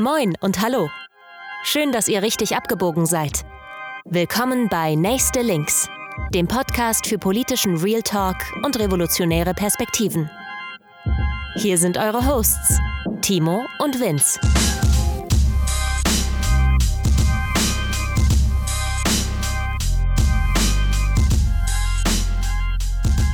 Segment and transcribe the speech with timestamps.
[0.00, 0.88] Moin und hallo.
[1.62, 3.44] Schön, dass ihr richtig abgebogen seid.
[4.06, 5.90] Willkommen bei Nächste Links,
[6.32, 10.30] dem Podcast für politischen Real Talk und revolutionäre Perspektiven.
[11.56, 12.78] Hier sind eure Hosts,
[13.20, 14.40] Timo und Vince.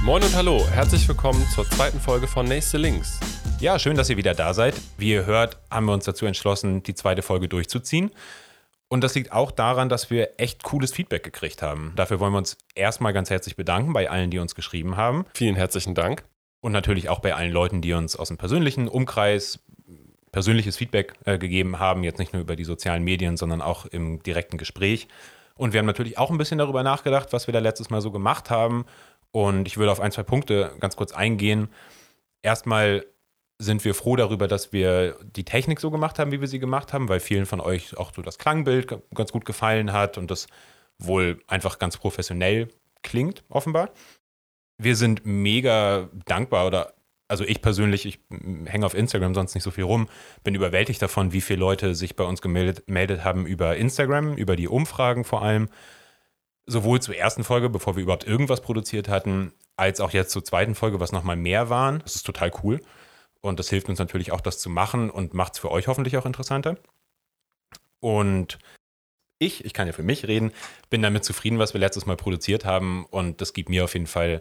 [0.03, 3.21] Moin und hallo, herzlich willkommen zur zweiten Folge von Nächste Links.
[3.59, 4.75] Ja, schön, dass ihr wieder da seid.
[4.99, 8.11] Wie ihr hört, haben wir uns dazu entschlossen, die zweite Folge durchzuziehen.
[8.89, 11.93] Und das liegt auch daran, dass wir echt cooles Feedback gekriegt haben.
[11.97, 15.25] Dafür wollen wir uns erstmal ganz herzlich bedanken bei allen, die uns geschrieben haben.
[15.35, 16.25] Vielen herzlichen Dank.
[16.61, 19.61] Und natürlich auch bei allen Leuten, die uns aus dem persönlichen Umkreis
[20.33, 22.05] persönliches Feedback äh, gegeben haben.
[22.05, 25.09] Jetzt nicht nur über die sozialen Medien, sondern auch im direkten Gespräch.
[25.55, 28.11] Und wir haben natürlich auch ein bisschen darüber nachgedacht, was wir da letztes Mal so
[28.11, 28.85] gemacht haben.
[29.31, 31.69] Und ich würde auf ein, zwei Punkte ganz kurz eingehen.
[32.43, 33.07] Erstmal
[33.59, 36.93] sind wir froh darüber, dass wir die Technik so gemacht haben, wie wir sie gemacht
[36.93, 40.47] haben, weil vielen von euch auch so das Klangbild ganz gut gefallen hat und das
[40.99, 42.69] wohl einfach ganz professionell
[43.03, 43.91] klingt, offenbar.
[44.79, 46.95] Wir sind mega dankbar oder
[47.29, 48.21] also ich persönlich, ich
[48.67, 50.09] hänge auf Instagram sonst nicht so viel rum,
[50.45, 54.69] bin überwältigt davon, wie viele Leute sich bei uns gemeldet, haben über Instagram, über die
[54.69, 55.69] Umfragen vor allem.
[56.67, 60.75] Sowohl zur ersten Folge, bevor wir überhaupt irgendwas produziert hatten, als auch jetzt zur zweiten
[60.75, 62.01] Folge, was nochmal mehr waren.
[62.01, 62.81] Das ist total cool.
[63.47, 66.17] Und das hilft uns natürlich auch, das zu machen und macht es für euch hoffentlich
[66.17, 66.77] auch interessanter.
[68.01, 68.59] Und
[69.39, 70.53] ich, ich kann ja für mich reden,
[70.91, 73.07] bin damit zufrieden, was wir letztes Mal produziert haben.
[73.07, 74.41] Und das gibt mir auf jeden Fall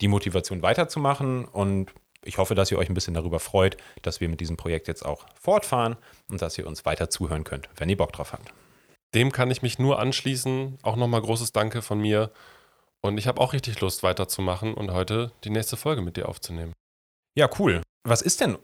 [0.00, 1.44] die Motivation weiterzumachen.
[1.44, 4.88] Und ich hoffe, dass ihr euch ein bisschen darüber freut, dass wir mit diesem Projekt
[4.88, 5.96] jetzt auch fortfahren
[6.28, 8.52] und dass ihr uns weiter zuhören könnt, wenn ihr Bock drauf habt.
[9.14, 10.78] Dem kann ich mich nur anschließen.
[10.82, 12.30] Auch nochmal großes Danke von mir.
[13.00, 16.72] Und ich habe auch richtig Lust weiterzumachen und heute die nächste Folge mit dir aufzunehmen.
[17.36, 17.82] Ja, cool.
[18.06, 18.58] Was ist denn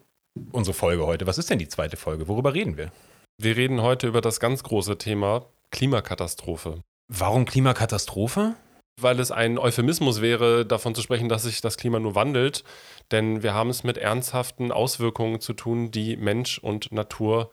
[0.51, 1.25] unsere Folge heute?
[1.25, 2.27] Was ist denn die zweite Folge?
[2.27, 2.91] Worüber reden wir?
[3.39, 6.83] Wir reden heute über das ganz große Thema Klimakatastrophe.
[7.07, 8.53] Warum Klimakatastrophe?
[8.99, 12.63] Weil es ein Euphemismus wäre, davon zu sprechen, dass sich das Klima nur wandelt.
[13.09, 17.49] Denn wir haben es mit ernsthaften Auswirkungen zu tun, die Mensch und Natur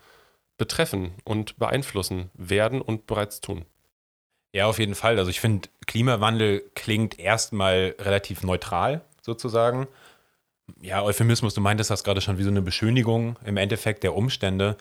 [0.58, 3.64] betreffen und beeinflussen werden und bereits tun.
[4.54, 5.18] Ja, auf jeden Fall.
[5.18, 9.88] Also ich finde, Klimawandel klingt erstmal relativ neutral sozusagen
[10.80, 14.76] ja, Euphemismus, du meintest das gerade schon wie so eine Beschönigung im Endeffekt der Umstände.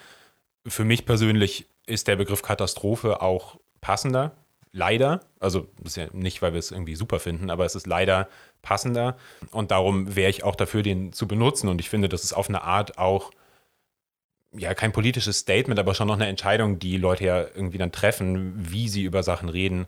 [0.67, 4.33] Für mich persönlich ist der Begriff Katastrophe auch passender.
[4.73, 5.21] Leider.
[5.39, 8.27] Also, das ist ja nicht, weil wir es irgendwie super finden, aber es ist leider
[8.61, 9.17] passender.
[9.51, 11.69] Und darum wäre ich auch dafür, den zu benutzen.
[11.69, 13.31] Und ich finde, das ist auf eine Art auch,
[14.51, 18.53] ja, kein politisches Statement, aber schon noch eine Entscheidung, die Leute ja irgendwie dann treffen,
[18.71, 19.87] wie sie über Sachen reden.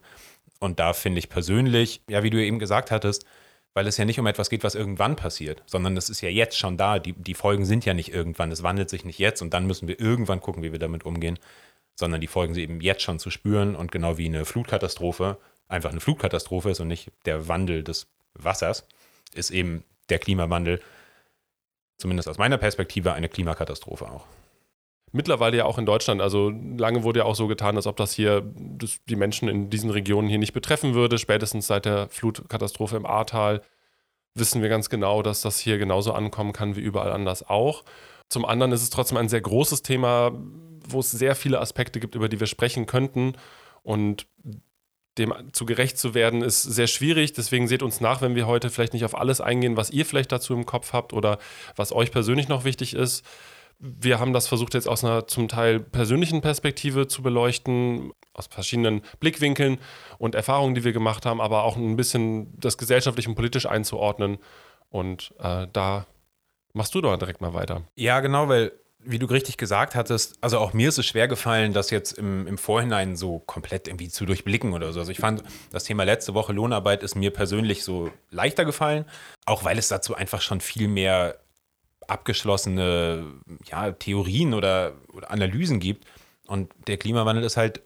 [0.59, 3.25] Und da finde ich persönlich, ja, wie du eben gesagt hattest,
[3.73, 6.57] weil es ja nicht um etwas geht, was irgendwann passiert, sondern es ist ja jetzt
[6.57, 6.99] schon da.
[6.99, 9.87] Die, die Folgen sind ja nicht irgendwann, es wandelt sich nicht jetzt und dann müssen
[9.87, 11.39] wir irgendwann gucken, wie wir damit umgehen,
[11.95, 15.37] sondern die Folgen sind eben jetzt schon zu spüren und genau wie eine Flutkatastrophe
[15.69, 18.85] einfach eine Flutkatastrophe ist und nicht der Wandel des Wassers,
[19.33, 20.81] ist eben der Klimawandel,
[21.97, 24.25] zumindest aus meiner Perspektive, eine Klimakatastrophe auch.
[25.11, 26.21] Mittlerweile ja auch in Deutschland.
[26.21, 29.69] Also lange wurde ja auch so getan, als ob das hier das die Menschen in
[29.69, 31.17] diesen Regionen hier nicht betreffen würde.
[31.17, 33.61] Spätestens seit der Flutkatastrophe im Ahrtal
[34.35, 37.83] wissen wir ganz genau, dass das hier genauso ankommen kann wie überall anders auch.
[38.29, 40.31] Zum anderen ist es trotzdem ein sehr großes Thema,
[40.87, 43.33] wo es sehr viele Aspekte gibt, über die wir sprechen könnten.
[43.81, 44.27] Und
[45.17, 47.33] dem zu gerecht zu werden, ist sehr schwierig.
[47.33, 50.31] Deswegen seht uns nach, wenn wir heute vielleicht nicht auf alles eingehen, was ihr vielleicht
[50.31, 51.39] dazu im Kopf habt oder
[51.75, 53.25] was euch persönlich noch wichtig ist
[53.79, 59.01] wir haben das versucht jetzt aus einer zum Teil persönlichen Perspektive zu beleuchten, aus verschiedenen
[59.19, 59.79] Blickwinkeln
[60.17, 64.37] und Erfahrungen, die wir gemacht haben, aber auch ein bisschen das gesellschaftlich und politisch einzuordnen.
[64.89, 66.05] Und äh, da
[66.73, 67.83] machst du doch direkt mal weiter.
[67.95, 71.71] Ja, genau, weil wie du richtig gesagt hattest, also auch mir ist es schwer gefallen,
[71.71, 74.99] das jetzt im, im Vorhinein so komplett irgendwie zu durchblicken oder so.
[74.99, 75.41] Also ich fand,
[75.71, 79.05] das Thema letzte Woche Lohnarbeit ist mir persönlich so leichter gefallen,
[79.45, 81.39] auch weil es dazu einfach schon viel mehr
[82.09, 83.23] abgeschlossene
[83.65, 86.05] ja, Theorien oder, oder Analysen gibt.
[86.47, 87.81] Und der Klimawandel ist halt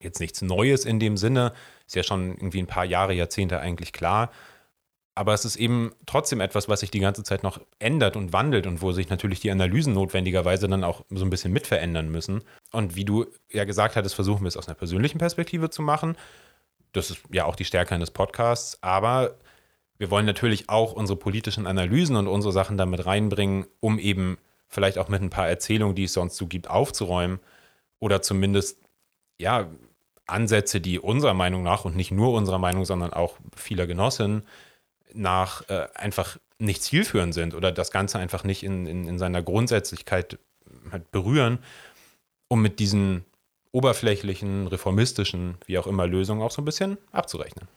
[0.00, 1.52] jetzt nichts Neues in dem Sinne,
[1.86, 4.30] ist ja schon irgendwie ein paar Jahre, Jahrzehnte eigentlich klar.
[5.14, 8.66] Aber es ist eben trotzdem etwas, was sich die ganze Zeit noch ändert und wandelt
[8.66, 12.42] und wo sich natürlich die Analysen notwendigerweise dann auch so ein bisschen mit verändern müssen.
[12.70, 16.18] Und wie du ja gesagt hattest, versuchen wir es aus einer persönlichen Perspektive zu machen.
[16.92, 18.82] Das ist ja auch die Stärke eines Podcasts.
[18.82, 19.36] Aber
[19.98, 24.38] wir wollen natürlich auch unsere politischen Analysen und unsere Sachen damit reinbringen, um eben
[24.68, 27.40] vielleicht auch mit ein paar Erzählungen, die es sonst so gibt, aufzuräumen
[27.98, 28.78] oder zumindest
[29.38, 29.68] ja
[30.26, 34.42] Ansätze, die unserer Meinung nach und nicht nur unserer Meinung, sondern auch vieler Genossinnen
[35.14, 39.42] nach äh, einfach nicht zielführend sind oder das Ganze einfach nicht in, in, in seiner
[39.42, 40.38] Grundsätzlichkeit
[40.90, 41.58] halt berühren.
[42.48, 43.24] um mit diesen
[43.72, 47.68] oberflächlichen, reformistischen, wie auch immer Lösungen auch so ein bisschen abzurechnen.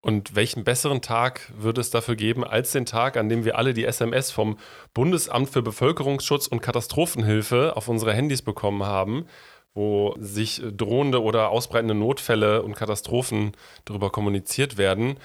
[0.00, 3.74] Und welchen besseren Tag würde es dafür geben, als den Tag, an dem wir alle
[3.74, 4.56] die SMS vom
[4.94, 9.26] Bundesamt für Bevölkerungsschutz und Katastrophenhilfe auf unsere Handys bekommen haben,
[9.74, 13.52] wo sich drohende oder ausbreitende Notfälle und Katastrophen
[13.84, 15.18] darüber kommuniziert werden.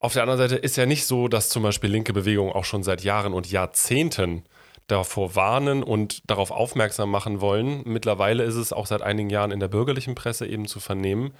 [0.00, 2.82] Auf der anderen Seite ist ja nicht so, dass zum Beispiel linke Bewegungen auch schon
[2.82, 4.44] seit Jahren und Jahrzehnten
[4.86, 7.82] davor warnen und darauf aufmerksam machen wollen.
[7.84, 11.34] Mittlerweile ist es auch seit einigen Jahren in der bürgerlichen Presse eben zu vernehmen.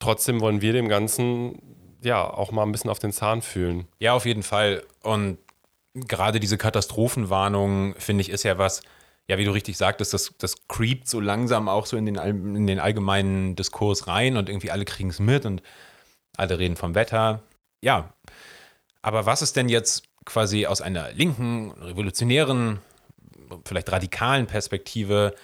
[0.00, 1.62] Trotzdem wollen wir dem Ganzen
[2.02, 3.86] ja auch mal ein bisschen auf den Zahn fühlen.
[4.00, 4.82] Ja, auf jeden Fall.
[5.02, 5.38] Und
[5.94, 8.82] gerade diese Katastrophenwarnung, finde ich, ist ja was,
[9.28, 12.66] ja, wie du richtig sagtest, das, das creept so langsam auch so in den, in
[12.66, 15.62] den allgemeinen Diskurs rein und irgendwie alle kriegen es mit und
[16.36, 17.42] alle reden vom Wetter.
[17.82, 18.12] Ja,
[19.02, 22.80] aber was ist denn jetzt quasi aus einer linken, revolutionären,
[23.64, 25.34] vielleicht radikalen Perspektive,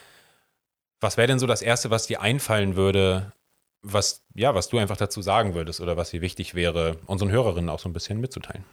[1.01, 3.33] was wäre denn so das Erste, was dir einfallen würde,
[3.83, 7.71] was, ja, was du einfach dazu sagen würdest oder was dir wichtig wäre, unseren Hörerinnen
[7.71, 8.65] auch so ein bisschen mitzuteilen?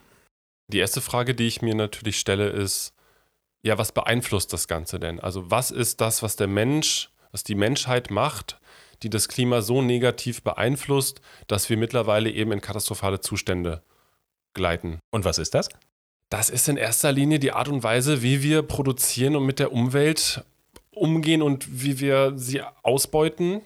[0.68, 2.94] Die erste Frage, die ich mir natürlich stelle, ist,
[3.62, 5.20] ja, was beeinflusst das Ganze denn?
[5.20, 8.60] Also was ist das, was der Mensch, was die Menschheit macht,
[9.02, 13.82] die das Klima so negativ beeinflusst, dass wir mittlerweile eben in katastrophale Zustände
[14.54, 15.00] gleiten?
[15.10, 15.68] Und was ist das?
[16.30, 19.72] Das ist in erster Linie die Art und Weise, wie wir produzieren und mit der
[19.72, 20.44] Umwelt
[20.90, 23.62] umgehen und wie wir sie ausbeuten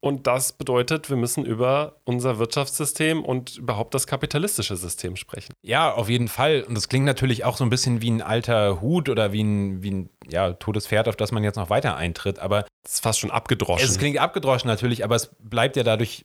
[0.00, 5.54] und das bedeutet, wir müssen über unser Wirtschaftssystem und überhaupt das kapitalistische System sprechen.
[5.62, 6.62] Ja, auf jeden Fall.
[6.62, 9.82] Und das klingt natürlich auch so ein bisschen wie ein alter Hut oder wie ein,
[9.82, 12.38] wie ein ja, totes Pferd, auf das man jetzt noch weiter eintritt.
[12.38, 13.88] Aber es ist fast schon abgedroschen.
[13.88, 16.24] Es klingt abgedroschen natürlich, aber es bleibt ja dadurch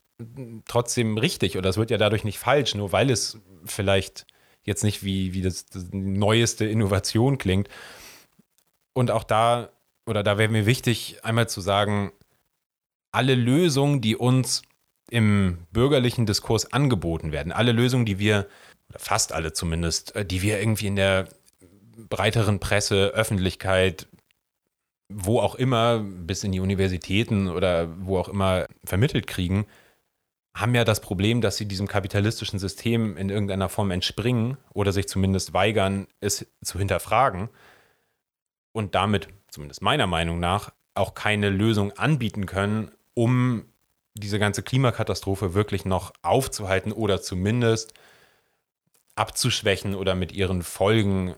[0.67, 4.27] trotzdem richtig oder es wird ja dadurch nicht falsch, nur weil es vielleicht
[4.65, 7.69] jetzt nicht wie, wie das, das neueste Innovation klingt.
[8.93, 9.69] Und auch da,
[10.05, 12.11] oder da wäre mir wichtig, einmal zu sagen,
[13.13, 14.63] alle Lösungen, die uns
[15.09, 18.47] im bürgerlichen Diskurs angeboten werden, alle Lösungen, die wir,
[18.89, 21.29] oder fast alle zumindest, äh, die wir irgendwie in der
[22.09, 24.07] breiteren Presse, Öffentlichkeit,
[25.09, 29.65] wo auch immer, bis in die Universitäten oder wo auch immer vermittelt kriegen,
[30.55, 35.07] haben ja das Problem, dass sie diesem kapitalistischen System in irgendeiner Form entspringen oder sich
[35.07, 37.49] zumindest weigern, es zu hinterfragen
[38.71, 43.65] und damit, zumindest meiner Meinung nach, auch keine Lösung anbieten können, um
[44.15, 47.93] diese ganze Klimakatastrophe wirklich noch aufzuhalten oder zumindest
[49.15, 51.35] abzuschwächen oder mit ihren Folgen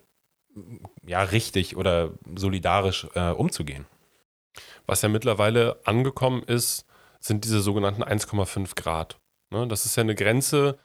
[1.06, 3.86] ja richtig oder solidarisch äh, umzugehen.
[4.86, 6.86] Was ja mittlerweile angekommen ist,
[7.20, 9.20] sind diese sogenannten 1,5 Grad.
[9.50, 10.78] Ne, das ist ja eine Grenze,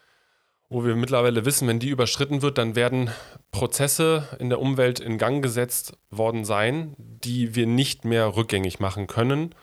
[0.68, 3.10] wo wir mittlerweile wissen, wenn die überschritten wird, dann werden
[3.50, 9.06] Prozesse in der Umwelt in Gang gesetzt worden sein, die wir nicht mehr rückgängig machen
[9.06, 9.54] können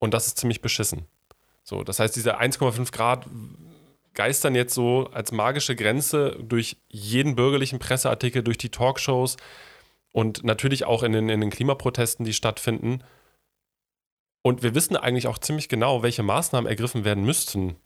[0.00, 1.06] und das ist ziemlich beschissen.
[1.62, 3.26] So, das heißt, diese 1,5 Grad
[4.14, 9.36] geistern jetzt so als magische Grenze durch jeden bürgerlichen Presseartikel, durch die Talkshows
[10.12, 13.04] und natürlich auch in den, in den Klimaprotesten, die stattfinden.
[14.42, 17.76] Und wir wissen eigentlich auch ziemlich genau, welche Maßnahmen ergriffen werden müssten,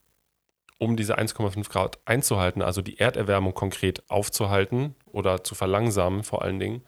[0.78, 6.58] um diese 1,5 Grad einzuhalten, also die Erderwärmung konkret aufzuhalten oder zu verlangsamen vor allen
[6.58, 6.84] Dingen.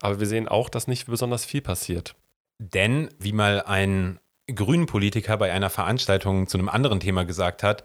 [0.00, 2.14] Aber wir sehen auch, dass nicht besonders viel passiert.
[2.58, 4.18] Denn, wie mal ein
[4.52, 7.84] grünen Politiker bei einer Veranstaltung zu einem anderen Thema gesagt hat,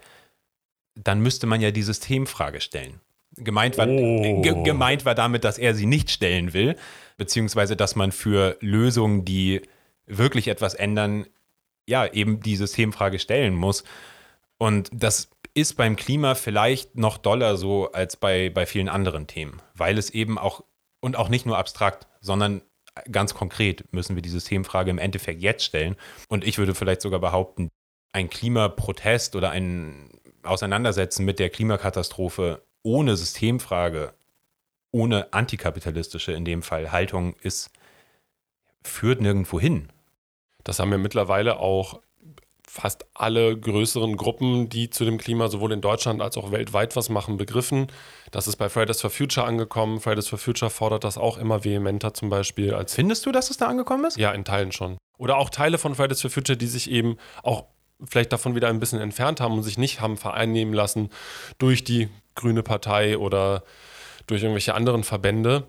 [0.94, 3.00] dann müsste man ja die Systemfrage stellen.
[3.36, 4.42] Gemeint war, oh.
[4.42, 6.76] ge gemeint war damit, dass er sie nicht stellen will,
[7.16, 9.62] beziehungsweise dass man für Lösungen, die
[10.06, 11.26] wirklich etwas ändern,
[11.86, 13.84] ja, eben die Systemfrage stellen muss.
[14.56, 19.60] Und das ist beim Klima vielleicht noch doller so als bei, bei vielen anderen Themen,
[19.74, 20.64] weil es eben auch,
[21.00, 22.62] und auch nicht nur abstrakt, sondern
[23.10, 25.96] ganz konkret müssen wir die Systemfrage im Endeffekt jetzt stellen.
[26.28, 27.70] Und ich würde vielleicht sogar behaupten,
[28.12, 30.10] ein Klimaprotest oder ein
[30.42, 34.14] Auseinandersetzen mit der Klimakatastrophe ohne Systemfrage,
[34.92, 37.70] ohne antikapitalistische in dem Fall Haltung ist,
[38.82, 39.88] führt nirgendwo hin.
[40.62, 42.00] Das haben wir mittlerweile auch
[42.74, 47.08] fast alle größeren Gruppen, die zu dem Klima sowohl in Deutschland als auch weltweit was
[47.08, 47.86] machen, begriffen.
[48.32, 50.00] Das ist bei Fridays for Future angekommen.
[50.00, 52.74] Fridays for Future fordert das auch immer vehementer zum Beispiel.
[52.74, 54.16] Als Findest du, dass es da angekommen ist?
[54.16, 54.98] Ja, in Teilen schon.
[55.18, 57.66] Oder auch Teile von Fridays for Future, die sich eben auch
[58.04, 61.10] vielleicht davon wieder ein bisschen entfernt haben und sich nicht haben vereinnehmen lassen
[61.58, 63.62] durch die Grüne Partei oder
[64.26, 65.68] durch irgendwelche anderen Verbände.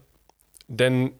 [0.67, 1.11] Denn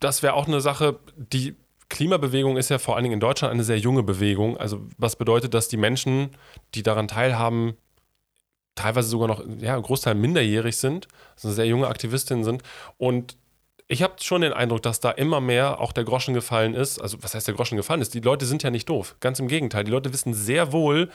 [0.00, 1.54] das wäre auch eine Sache, die
[1.90, 4.56] Klimabewegung ist ja vor allen Dingen in Deutschland eine sehr junge Bewegung.
[4.56, 6.30] Also was bedeutet, dass die Menschen,
[6.74, 7.76] die daran teilhaben,
[8.74, 12.62] teilweise sogar noch, ja, ein Großteil minderjährig sind, also sehr junge Aktivistinnen sind
[12.96, 13.36] und
[13.90, 17.00] ich habe schon den Eindruck, dass da immer mehr auch der Groschen gefallen ist.
[17.00, 18.14] Also, was heißt der Groschen gefallen ist?
[18.14, 19.16] Die Leute sind ja nicht doof.
[19.18, 19.82] Ganz im Gegenteil.
[19.82, 21.10] Die Leute wissen sehr wohl,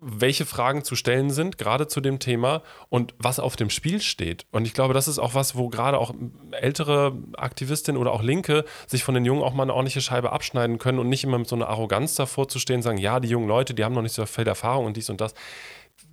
[0.00, 4.46] welche Fragen zu stellen sind, gerade zu dem Thema und was auf dem Spiel steht.
[4.50, 6.14] Und ich glaube, das ist auch was, wo gerade auch
[6.52, 10.78] ältere Aktivistinnen oder auch Linke sich von den Jungen auch mal eine ordentliche Scheibe abschneiden
[10.78, 13.48] können und nicht immer mit so einer Arroganz davor zu stehen sagen, ja, die jungen
[13.48, 15.34] Leute, die haben noch nicht so viel Erfahrung und dies und das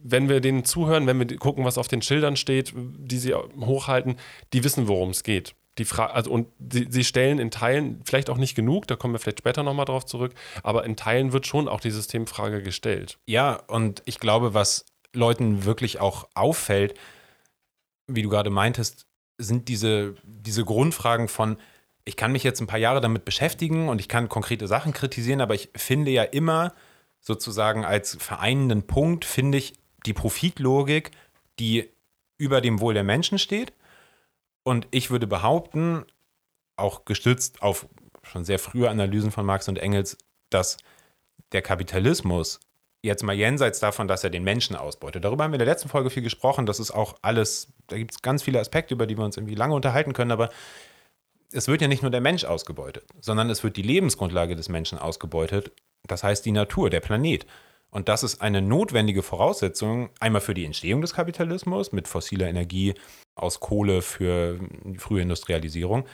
[0.03, 4.17] wenn wir denen zuhören, wenn wir gucken, was auf den Schildern steht, die sie hochhalten,
[4.53, 5.55] die wissen, worum es geht.
[5.77, 9.13] Die Fra also, und sie, sie, stellen in Teilen, vielleicht auch nicht genug, da kommen
[9.13, 13.19] wir vielleicht später nochmal drauf zurück, aber in Teilen wird schon auch die Systemfrage gestellt.
[13.25, 16.95] Ja, und ich glaube, was Leuten wirklich auch auffällt,
[18.07, 19.05] wie du gerade meintest,
[19.37, 21.57] sind diese, diese Grundfragen von,
[22.05, 25.41] ich kann mich jetzt ein paar Jahre damit beschäftigen und ich kann konkrete Sachen kritisieren,
[25.41, 26.73] aber ich finde ja immer
[27.19, 29.73] sozusagen als vereinenden Punkt, finde ich,
[30.05, 31.11] die Profitlogik,
[31.59, 31.89] die
[32.37, 33.73] über dem Wohl der Menschen steht.
[34.67, 36.03] Und ich würde behaupten,
[36.75, 37.87] auch gestützt auf
[38.21, 40.17] schon sehr frühe Analysen von Marx und Engels,
[40.49, 40.75] dass
[41.53, 42.59] der Kapitalismus
[43.01, 45.23] jetzt mal jenseits davon, dass er den Menschen ausbeutet.
[45.23, 46.65] Darüber haben wir in der letzten Folge viel gesprochen.
[46.65, 49.55] Das ist auch alles, da gibt es ganz viele Aspekte, über die wir uns irgendwie
[49.55, 50.49] lange unterhalten können, aber
[51.53, 54.97] es wird ja nicht nur der Mensch ausgebeutet, sondern es wird die Lebensgrundlage des Menschen
[54.97, 55.71] ausgebeutet.
[56.07, 57.47] Das heißt die Natur, der Planet.
[57.89, 62.95] Und das ist eine notwendige Voraussetzung einmal für die Entstehung des Kapitalismus mit fossiler Energie
[63.37, 66.05] aus Kohle für die frühe Industrialisierung.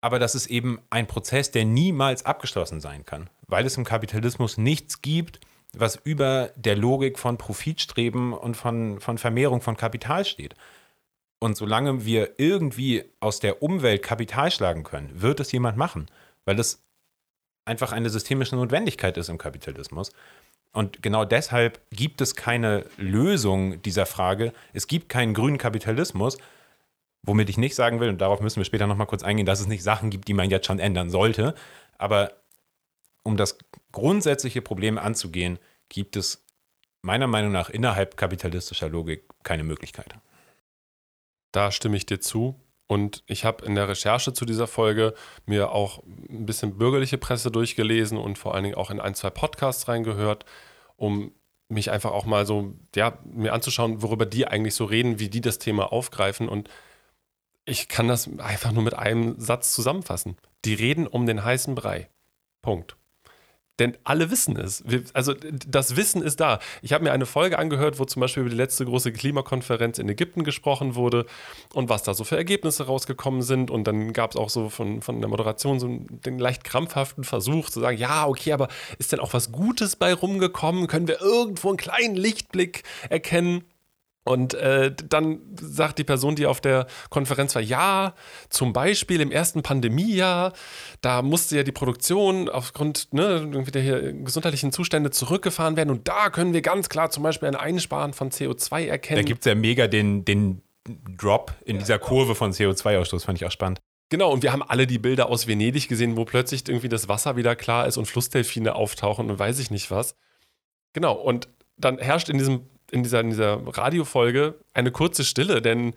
[0.00, 4.58] Aber das ist eben ein Prozess, der niemals abgeschlossen sein kann, weil es im Kapitalismus
[4.58, 5.40] nichts gibt,
[5.72, 10.54] was über der Logik von Profitstreben und von, von Vermehrung von Kapital steht.
[11.38, 16.06] Und solange wir irgendwie aus der Umwelt Kapital schlagen können, wird es jemand machen,
[16.44, 16.82] weil es
[17.66, 20.12] einfach eine systemische Notwendigkeit ist im Kapitalismus.
[20.72, 24.52] Und genau deshalb gibt es keine Lösung dieser Frage.
[24.72, 26.36] Es gibt keinen grünen Kapitalismus,
[27.22, 29.66] womit ich nicht sagen will, und darauf müssen wir später nochmal kurz eingehen, dass es
[29.66, 31.54] nicht Sachen gibt, die man jetzt schon ändern sollte.
[31.98, 32.32] Aber
[33.22, 33.58] um das
[33.92, 35.58] grundsätzliche Problem anzugehen,
[35.88, 36.44] gibt es
[37.02, 40.14] meiner Meinung nach innerhalb kapitalistischer Logik keine Möglichkeit.
[41.52, 42.60] Da stimme ich dir zu.
[42.88, 45.14] Und ich habe in der Recherche zu dieser Folge
[45.44, 49.30] mir auch ein bisschen bürgerliche Presse durchgelesen und vor allen Dingen auch in ein, zwei
[49.30, 50.44] Podcasts reingehört
[50.96, 51.32] um
[51.68, 55.40] mich einfach auch mal so, ja, mir anzuschauen, worüber die eigentlich so reden, wie die
[55.40, 56.48] das Thema aufgreifen.
[56.48, 56.68] Und
[57.64, 60.36] ich kann das einfach nur mit einem Satz zusammenfassen.
[60.64, 62.08] Die reden um den heißen Brei.
[62.62, 62.96] Punkt.
[63.78, 64.82] Denn alle wissen es.
[65.12, 65.34] Also
[65.66, 66.60] das Wissen ist da.
[66.80, 70.08] Ich habe mir eine Folge angehört, wo zum Beispiel über die letzte große Klimakonferenz in
[70.08, 71.26] Ägypten gesprochen wurde
[71.74, 73.70] und was da so für Ergebnisse rausgekommen sind.
[73.70, 77.68] Und dann gab es auch so von, von der Moderation so einen leicht krampfhaften Versuch
[77.68, 78.68] zu sagen, ja, okay, aber
[78.98, 80.86] ist denn auch was Gutes bei rumgekommen?
[80.86, 83.64] Können wir irgendwo einen kleinen Lichtblick erkennen?
[84.26, 88.12] Und äh, dann sagt die Person, die auf der Konferenz war, ja,
[88.48, 90.52] zum Beispiel im ersten Pandemiejahr,
[91.00, 95.90] da musste ja die Produktion aufgrund ne, der gesundheitlichen Zustände zurückgefahren werden.
[95.90, 99.20] Und da können wir ganz klar zum Beispiel ein Einsparen von CO2 erkennen.
[99.20, 100.60] Da gibt es ja mega den, den
[101.16, 103.78] Drop in ja, dieser Kurve von CO2-Ausstoß, fand ich auch spannend.
[104.08, 107.36] Genau, und wir haben alle die Bilder aus Venedig gesehen, wo plötzlich irgendwie das Wasser
[107.36, 110.16] wieder klar ist und Flussdelfine auftauchen und weiß ich nicht was.
[110.94, 115.94] Genau, und dann herrscht in diesem in dieser, in dieser Radiofolge eine kurze Stille, denn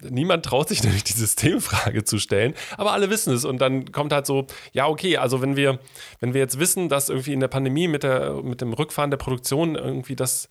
[0.00, 4.12] niemand traut sich nämlich die Systemfrage zu stellen, aber alle wissen es und dann kommt
[4.12, 5.78] halt so, ja, okay, also wenn wir,
[6.20, 9.18] wenn wir jetzt wissen, dass irgendwie in der Pandemie mit, der, mit dem Rückfahren der
[9.18, 10.48] Produktion irgendwie das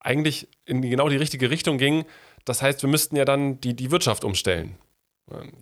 [0.00, 2.04] eigentlich in genau die richtige Richtung ging,
[2.44, 4.76] das heißt, wir müssten ja dann die, die Wirtschaft umstellen.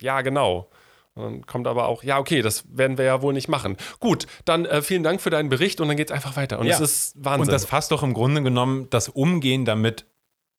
[0.00, 0.68] Ja, genau.
[1.14, 3.76] Und dann kommt aber auch, ja, okay, das werden wir ja wohl nicht machen.
[4.00, 6.58] Gut, dann äh, vielen Dank für deinen Bericht und dann geht es einfach weiter.
[6.58, 6.84] Und es ja.
[6.84, 7.42] ist Wahnsinn.
[7.42, 10.06] Und das fasst doch im Grunde genommen das Umgehen damit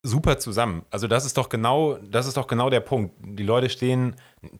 [0.03, 0.85] super zusammen.
[0.91, 3.15] Also das ist doch genau, das ist doch genau der Punkt.
[3.19, 4.15] Die Leute stehen,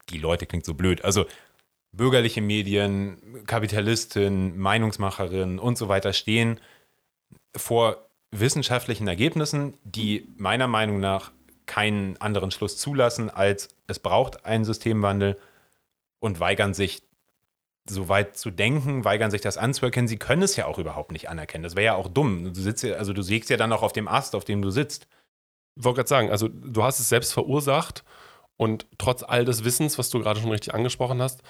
[0.09, 1.25] die Leute klingt so blöd, also
[1.91, 6.59] bürgerliche Medien, Kapitalistin, Meinungsmacherin und so weiter stehen
[7.55, 11.31] vor wissenschaftlichen Ergebnissen, die meiner Meinung nach
[11.67, 15.37] keinen anderen Schluss zulassen, als es braucht einen Systemwandel
[16.23, 17.03] und weigern sich,
[17.87, 20.07] so weit zu denken, weigern sich das anzuerkennen.
[20.07, 21.65] Sie können es ja auch überhaupt nicht anerkennen.
[21.65, 22.53] Das wäre ja auch dumm.
[22.53, 24.69] Du sitzt ja, also du sägst ja dann auch auf dem Ast, auf dem du
[24.69, 25.07] sitzt.
[25.75, 28.05] Ich wollte gerade sagen, also du hast es selbst verursacht
[28.55, 31.43] und trotz all des Wissens, was du gerade schon richtig angesprochen hast,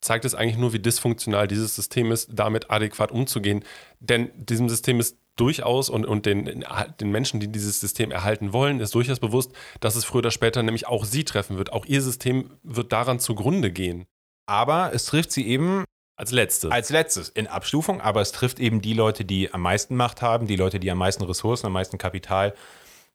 [0.00, 3.64] zeigt es eigentlich nur, wie dysfunktional dieses System ist, damit adäquat umzugehen.
[4.00, 6.64] Denn diesem System ist durchaus und, und den,
[7.00, 10.62] den Menschen, die dieses System erhalten wollen, ist durchaus bewusst, dass es früher oder später
[10.62, 11.72] nämlich auch sie treffen wird.
[11.72, 14.06] Auch ihr System wird daran zugrunde gehen.
[14.46, 15.84] Aber es trifft sie eben
[16.16, 16.70] als letztes.
[16.70, 20.46] Als letztes in Abstufung, aber es trifft eben die Leute, die am meisten Macht haben,
[20.46, 22.54] die Leute, die am meisten Ressourcen, am meisten Kapital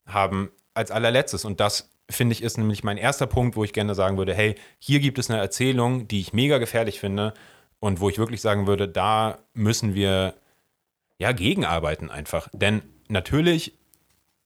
[0.06, 1.44] haben, als allerletztes.
[1.44, 4.54] Und das finde ich, ist nämlich mein erster Punkt, wo ich gerne sagen würde, hey,
[4.78, 7.34] hier gibt es eine Erzählung, die ich mega gefährlich finde
[7.80, 10.34] und wo ich wirklich sagen würde, da müssen wir
[11.18, 12.48] ja gegenarbeiten einfach.
[12.52, 13.74] Denn natürlich,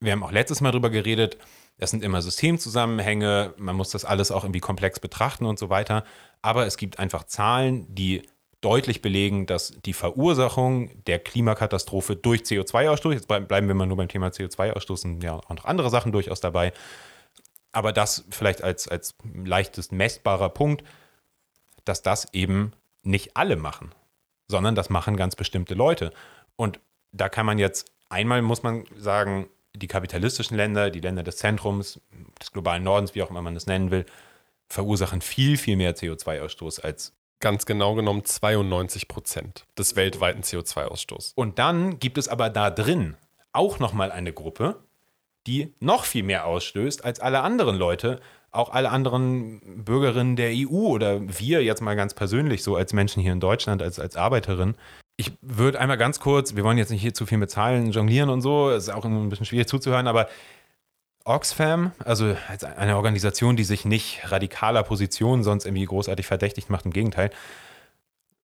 [0.01, 1.37] wir haben auch letztes Mal drüber geredet,
[1.77, 6.05] es sind immer Systemzusammenhänge, man muss das alles auch irgendwie komplex betrachten und so weiter.
[6.43, 8.23] Aber es gibt einfach Zahlen, die
[8.61, 14.09] deutlich belegen, dass die Verursachung der Klimakatastrophe durch CO2-Ausstoß, jetzt bleiben wir mal nur beim
[14.09, 16.75] Thema CO2-Ausstoß, sind ja auch noch andere Sachen durchaus dabei,
[17.73, 20.85] aber das vielleicht als, als leichtest messbarer Punkt,
[21.85, 22.73] dass das eben
[23.03, 23.93] nicht alle machen,
[24.49, 26.13] sondern das machen ganz bestimmte Leute.
[26.57, 26.81] Und
[27.13, 32.01] da kann man jetzt, einmal muss man sagen, die kapitalistischen Länder, die Länder des Zentrums,
[32.41, 34.05] des globalen Nordens, wie auch immer man das nennen will,
[34.69, 41.33] verursachen viel, viel mehr CO2-Ausstoß als ganz genau genommen 92 Prozent des weltweiten CO2-Ausstoßes.
[41.35, 43.17] Und dann gibt es aber da drin
[43.53, 44.83] auch nochmal eine Gruppe,
[45.47, 48.21] die noch viel mehr ausstößt als alle anderen Leute,
[48.53, 53.23] auch alle anderen Bürgerinnen der EU oder wir jetzt mal ganz persönlich so als Menschen
[53.23, 54.75] hier in Deutschland, als, als Arbeiterin.
[55.17, 58.31] Ich würde einmal ganz kurz, wir wollen jetzt nicht hier zu viel mit Zahlen jonglieren
[58.31, 60.29] und so, ist auch ein bisschen schwierig zuzuhören, aber
[61.25, 62.35] Oxfam, also
[62.77, 67.31] eine Organisation, die sich nicht radikaler Positionen sonst irgendwie großartig verdächtigt macht, im Gegenteil,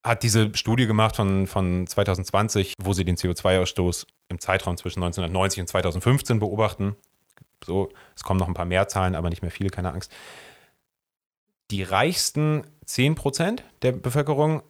[0.06, 5.60] hat diese Studie gemacht von, von 2020, wo sie den CO2-Ausstoß im Zeitraum zwischen 1990
[5.60, 6.94] und 2015 beobachten.
[7.64, 10.12] So, es kommen noch ein paar mehr Zahlen, aber nicht mehr viele, keine Angst.
[11.72, 14.62] Die reichsten 10% der Bevölkerung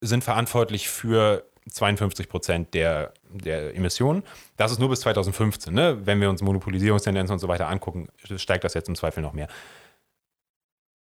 [0.00, 4.22] sind verantwortlich für 52 Prozent der, der Emissionen.
[4.56, 5.74] Das ist nur bis 2015.
[5.74, 6.06] Ne?
[6.06, 9.48] Wenn wir uns Monopolisierungstendenzen und so weiter angucken, steigt das jetzt im Zweifel noch mehr.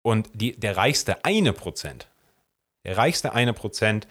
[0.03, 2.10] Und die, der reichste eine Prozent,
[2.83, 4.07] der reichste eine Prozent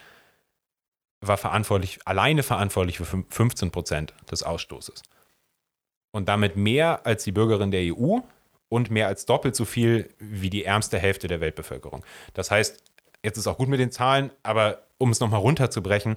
[1.20, 5.02] war verantwortlich, alleine verantwortlich für 15 Prozent des Ausstoßes.
[6.12, 8.18] Und damit mehr als die Bürgerin der EU
[8.68, 12.04] und mehr als doppelt so viel wie die ärmste Hälfte der Weltbevölkerung.
[12.34, 12.82] Das heißt,
[13.22, 16.16] jetzt ist auch gut mit den Zahlen, aber um es nochmal runterzubrechen,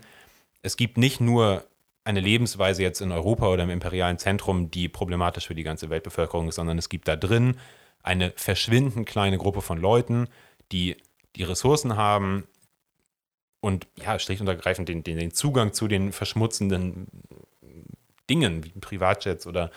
[0.62, 1.66] es gibt nicht nur
[2.06, 6.50] eine Lebensweise jetzt in Europa oder im imperialen Zentrum, die problematisch für die ganze Weltbevölkerung
[6.50, 7.58] ist, sondern es gibt da drin
[8.02, 10.28] eine verschwindend kleine Gruppe von Leuten,
[10.72, 10.98] die
[11.36, 12.48] die Ressourcen haben
[13.62, 17.08] und ja, schlicht und ergreifend den, den, den Zugang zu den verschmutzenden
[18.30, 19.72] Dingen wie Privatjets oder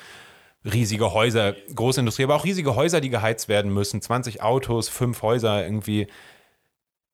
[0.64, 5.62] riesige Häuser, Großindustrie, aber auch riesige Häuser, die geheizt werden müssen, 20 Autos, fünf Häuser
[5.62, 6.08] irgendwie.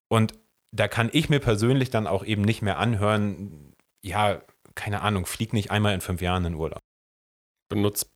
[0.09, 0.33] Und
[0.71, 4.41] da kann ich mir persönlich dann auch eben nicht mehr anhören, ja,
[4.75, 6.81] keine Ahnung, flieg nicht einmal in fünf Jahren in Urlaub.
[7.69, 8.11] Benutzt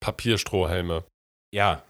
[0.00, 1.04] Papierstrohhelme.
[1.50, 1.82] Ja,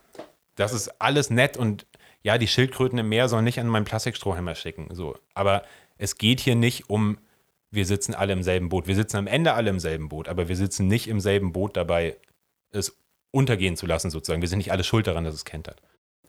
[0.55, 1.85] das ist alles nett und
[2.23, 4.89] ja, die Schildkröten im Meer sollen nicht an meinen Plastikstrohhalm erschicken.
[4.91, 5.15] So.
[5.33, 5.63] Aber
[5.97, 7.17] es geht hier nicht um,
[7.71, 8.87] wir sitzen alle im selben Boot.
[8.87, 11.77] Wir sitzen am Ende alle im selben Boot, aber wir sitzen nicht im selben Boot
[11.77, 12.17] dabei,
[12.71, 12.97] es
[13.31, 14.41] untergehen zu lassen, sozusagen.
[14.41, 15.81] Wir sind nicht alle schuld daran, dass es kentert.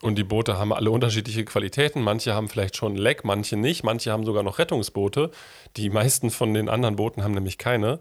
[0.03, 2.03] Und die Boote haben alle unterschiedliche Qualitäten.
[2.03, 3.85] Manche haben vielleicht schon Leck, manche nicht.
[3.85, 5.31] Manche haben sogar noch Rettungsboote.
[5.77, 8.01] Die meisten von den anderen Booten haben nämlich keine.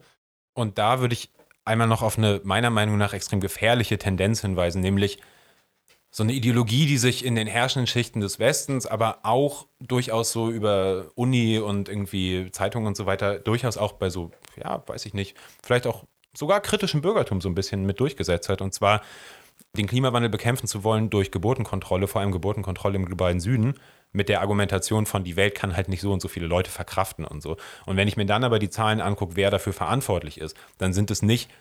[0.54, 1.30] Und da würde ich
[1.66, 5.20] einmal noch auf eine meiner Meinung nach extrem gefährliche Tendenz hinweisen, nämlich
[6.12, 10.50] so eine Ideologie, die sich in den herrschenden Schichten des Westens, aber auch durchaus so
[10.50, 15.14] über Uni und irgendwie Zeitungen und so weiter, durchaus auch bei so, ja, weiß ich
[15.14, 18.62] nicht, vielleicht auch sogar kritischem Bürgertum so ein bisschen mit durchgesetzt hat.
[18.62, 19.02] Und zwar
[19.78, 23.76] den Klimawandel bekämpfen zu wollen durch Geburtenkontrolle, vor allem Geburtenkontrolle im globalen Süden,
[24.12, 27.26] mit der Argumentation von, die Welt kann halt nicht so und so viele Leute verkraften
[27.26, 27.58] und so.
[27.86, 31.12] Und wenn ich mir dann aber die Zahlen angucke, wer dafür verantwortlich ist, dann sind
[31.12, 31.52] es nicht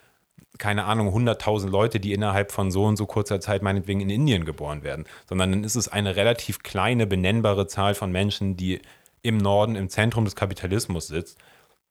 [0.59, 4.45] keine Ahnung, 100.000 Leute, die innerhalb von so und so kurzer Zeit meinetwegen in Indien
[4.45, 8.81] geboren werden, sondern dann ist es eine relativ kleine, benennbare Zahl von Menschen, die
[9.23, 11.39] im Norden, im Zentrum des Kapitalismus sitzt.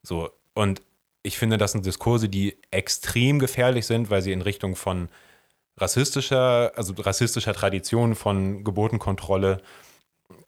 [0.01, 0.81] So, und
[1.23, 5.09] ich finde, das sind Diskurse, die extrem gefährlich sind, weil sie in Richtung von
[5.77, 9.61] rassistischer, also rassistischer Tradition von Geburtenkontrolle,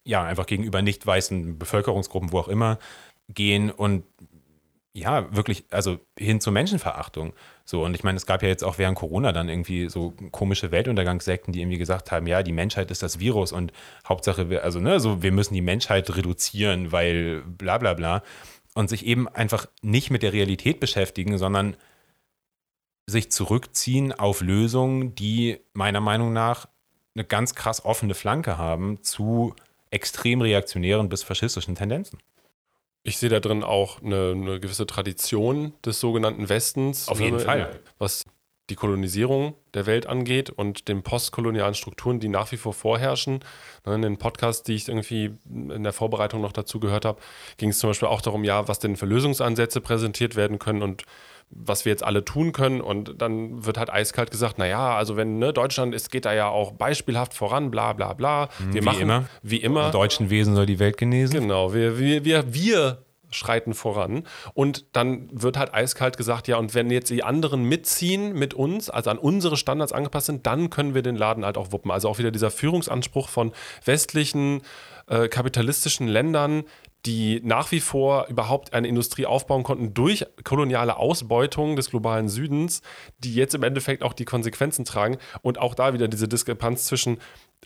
[0.04, 2.80] ja, einfach gegenüber nicht weißen Bevölkerungsgruppen, wo auch immer,
[3.28, 4.04] gehen und
[4.94, 7.34] ja, wirklich, also hin zur Menschenverachtung.
[7.70, 10.72] So, und ich meine, es gab ja jetzt auch während Corona dann irgendwie so komische
[10.72, 13.72] Weltuntergangssekten, die irgendwie gesagt haben, ja, die Menschheit ist das Virus und
[14.08, 18.24] Hauptsache, also, ne, so, wir müssen die Menschheit reduzieren, weil bla bla bla.
[18.74, 21.78] Und sich eben einfach nicht mit der Realität beschäftigen, sondern
[23.06, 26.68] sich zurückziehen auf Lösungen, die meiner Meinung nach
[27.14, 29.54] eine ganz krass offene Flanke haben zu
[29.92, 32.18] extrem reaktionären bis faschistischen Tendenzen.
[33.04, 37.08] Ich sehe da drin auch eine, eine gewisse Tradition des sogenannten Westens.
[37.08, 37.80] Auf jeden ne, Fall.
[37.98, 38.26] Was
[38.70, 43.40] die Kolonisierung der Welt angeht und den postkolonialen Strukturen, die nach wie vor vorherrschen.
[43.86, 47.20] Ne, in den Podcast, die ich irgendwie in der Vorbereitung noch dazu gehört habe,
[47.58, 51.04] ging es zum Beispiel auch darum, ja, was denn für Lösungsansätze präsentiert werden können und
[51.52, 52.82] was wir jetzt alle tun können.
[52.82, 56.48] Und dann wird halt eiskalt gesagt, naja, also wenn ne, Deutschland ist, geht da ja
[56.48, 58.50] auch beispielhaft voran, bla bla bla.
[58.60, 59.26] Wir wie machen, immer.
[59.42, 59.88] Wie immer.
[59.88, 61.42] Im deutschen Wesen soll die Welt genesen.
[61.42, 63.00] Genau, wir, wir, wir, wir
[63.32, 64.24] schreiten voran.
[64.54, 68.90] Und dann wird halt eiskalt gesagt, ja, und wenn jetzt die anderen mitziehen mit uns,
[68.90, 71.92] also an unsere Standards angepasst sind, dann können wir den Laden halt auch wuppen.
[71.92, 73.52] Also auch wieder dieser Führungsanspruch von
[73.86, 74.62] westlichen
[75.08, 76.64] äh, kapitalistischen Ländern,
[77.06, 82.82] die nach wie vor überhaupt eine Industrie aufbauen konnten durch koloniale Ausbeutung des globalen Südens,
[83.20, 85.18] die jetzt im Endeffekt auch die Konsequenzen tragen.
[85.42, 87.20] Und auch da wieder diese Diskrepanz zwischen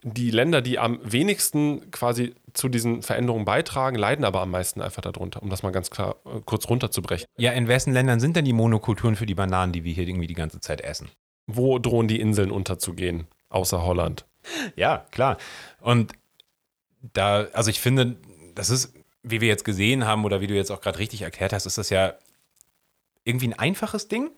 [0.03, 5.01] die Länder, die am wenigsten quasi zu diesen Veränderungen beitragen, leiden aber am meisten einfach
[5.01, 7.27] darunter, um das mal ganz klar äh, kurz runterzubrechen.
[7.37, 10.27] Ja, in wessen Ländern sind denn die Monokulturen für die Bananen, die wir hier irgendwie
[10.27, 11.09] die ganze Zeit essen?
[11.47, 14.25] Wo drohen die Inseln unterzugehen, außer Holland?
[14.75, 15.37] Ja, klar.
[15.81, 16.13] Und
[17.13, 18.17] da, also ich finde,
[18.55, 18.93] das ist,
[19.23, 21.77] wie wir jetzt gesehen haben oder wie du jetzt auch gerade richtig erklärt hast, ist
[21.77, 22.13] das ja
[23.23, 24.31] irgendwie ein einfaches Ding,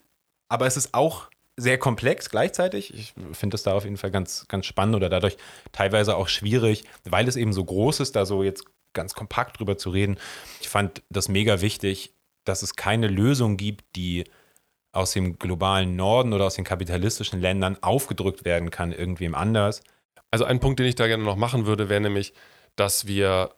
[0.48, 2.94] aber es ist auch sehr komplex gleichzeitig.
[2.94, 5.38] Ich finde das da auf jeden Fall ganz, ganz spannend oder dadurch
[5.72, 9.78] teilweise auch schwierig, weil es eben so groß ist, da so jetzt ganz kompakt drüber
[9.78, 10.18] zu reden.
[10.62, 14.26] Ich fand das mega wichtig, dass es keine Lösung gibt, die
[14.92, 19.82] aus dem globalen Norden oder aus den kapitalistischen Ländern aufgedrückt werden kann, irgendwem anders.
[20.32, 22.34] Also ein Punkt, den ich da gerne noch machen würde, wäre nämlich,
[22.76, 23.54] dass wir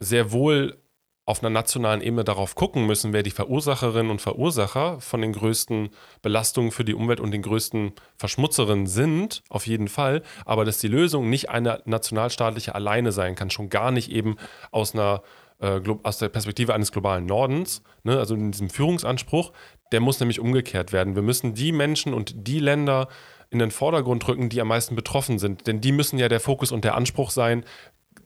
[0.00, 0.78] sehr wohl
[1.26, 5.90] auf einer nationalen Ebene darauf gucken müssen, wer die Verursacherinnen und Verursacher von den größten
[6.22, 10.88] Belastungen für die Umwelt und den größten Verschmutzerinnen sind, auf jeden Fall, aber dass die
[10.88, 14.36] Lösung nicht eine nationalstaatliche alleine sein kann, schon gar nicht eben
[14.72, 15.22] aus einer
[15.60, 19.52] äh, aus der Perspektive eines globalen Nordens, ne, also in diesem Führungsanspruch,
[19.92, 21.14] der muss nämlich umgekehrt werden.
[21.14, 23.08] Wir müssen die Menschen und die Länder
[23.50, 25.66] in den Vordergrund rücken, die am meisten betroffen sind.
[25.66, 27.64] Denn die müssen ja der Fokus und der Anspruch sein,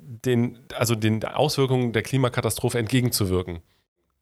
[0.06, 3.60] den, also den Auswirkungen der Klimakatastrophe entgegenzuwirken.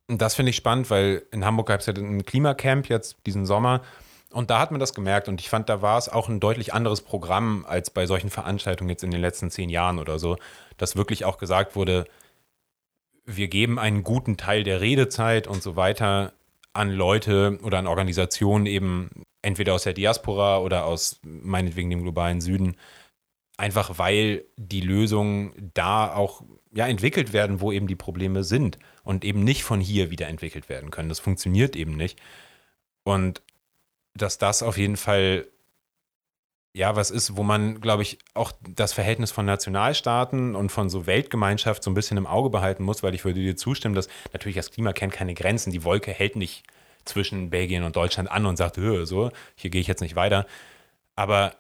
[0.09, 3.83] Das finde ich spannend, weil in Hamburg gab es ja ein Klimacamp jetzt diesen Sommer.
[4.31, 6.73] Und da hat man das gemerkt und ich fand, da war es auch ein deutlich
[6.73, 10.37] anderes Programm als bei solchen Veranstaltungen jetzt in den letzten zehn Jahren oder so,
[10.79, 12.07] dass wirklich auch gesagt wurde,
[13.25, 16.33] wir geben einen guten Teil der Redezeit und so weiter
[16.73, 19.11] an Leute oder an Organisationen eben
[19.43, 22.77] entweder aus der Diaspora oder aus meinetwegen dem globalen Süden,
[23.63, 29.25] einfach weil die Lösungen da auch ja, entwickelt werden, wo eben die Probleme sind und
[29.25, 31.09] eben nicht von hier wieder entwickelt werden können.
[31.09, 32.21] Das funktioniert eben nicht.
[33.05, 33.41] Und
[34.15, 35.47] dass das auf jeden Fall
[36.75, 41.07] ja was ist, wo man, glaube ich, auch das Verhältnis von Nationalstaaten und von so
[41.07, 44.57] Weltgemeinschaft so ein bisschen im Auge behalten muss, weil ich würde dir zustimmen, dass natürlich
[44.57, 45.71] das Klima kennt keine Grenzen.
[45.71, 46.65] Die Wolke hält nicht
[47.05, 50.47] zwischen Belgien und Deutschland an und sagt, so, hier gehe ich jetzt nicht weiter.
[51.15, 51.55] Aber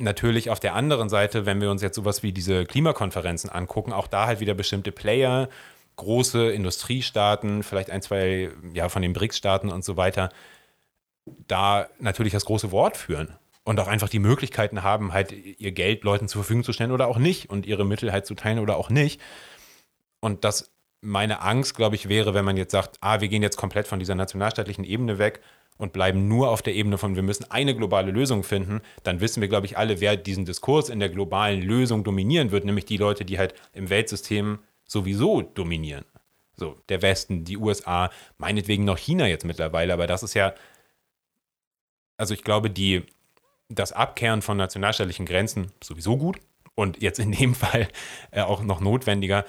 [0.00, 4.06] natürlich auf der anderen Seite, wenn wir uns jetzt sowas wie diese Klimakonferenzen angucken, auch
[4.06, 5.48] da halt wieder bestimmte Player,
[5.96, 10.30] große Industriestaaten, vielleicht ein, zwei ja, von den BRICS-Staaten und so weiter,
[11.46, 16.02] da natürlich das große Wort führen und auch einfach die Möglichkeiten haben, halt ihr Geld
[16.02, 18.76] Leuten zur Verfügung zu stellen oder auch nicht und ihre Mittel halt zu teilen oder
[18.76, 19.20] auch nicht.
[20.20, 20.69] Und das
[21.00, 23.98] meine Angst, glaube ich, wäre, wenn man jetzt sagt, ah, wir gehen jetzt komplett von
[23.98, 25.40] dieser nationalstaatlichen Ebene weg
[25.78, 29.40] und bleiben nur auf der Ebene von, wir müssen eine globale Lösung finden, dann wissen
[29.40, 32.98] wir, glaube ich, alle, wer diesen Diskurs in der globalen Lösung dominieren wird, nämlich die
[32.98, 36.04] Leute, die halt im Weltsystem sowieso dominieren.
[36.56, 40.52] So, der Westen, die USA, meinetwegen noch China jetzt mittlerweile, aber das ist ja,
[42.18, 43.04] also ich glaube, die,
[43.70, 46.38] das Abkehren von nationalstaatlichen Grenzen sowieso gut
[46.74, 47.88] und jetzt in dem Fall
[48.32, 49.46] äh, auch noch notwendiger,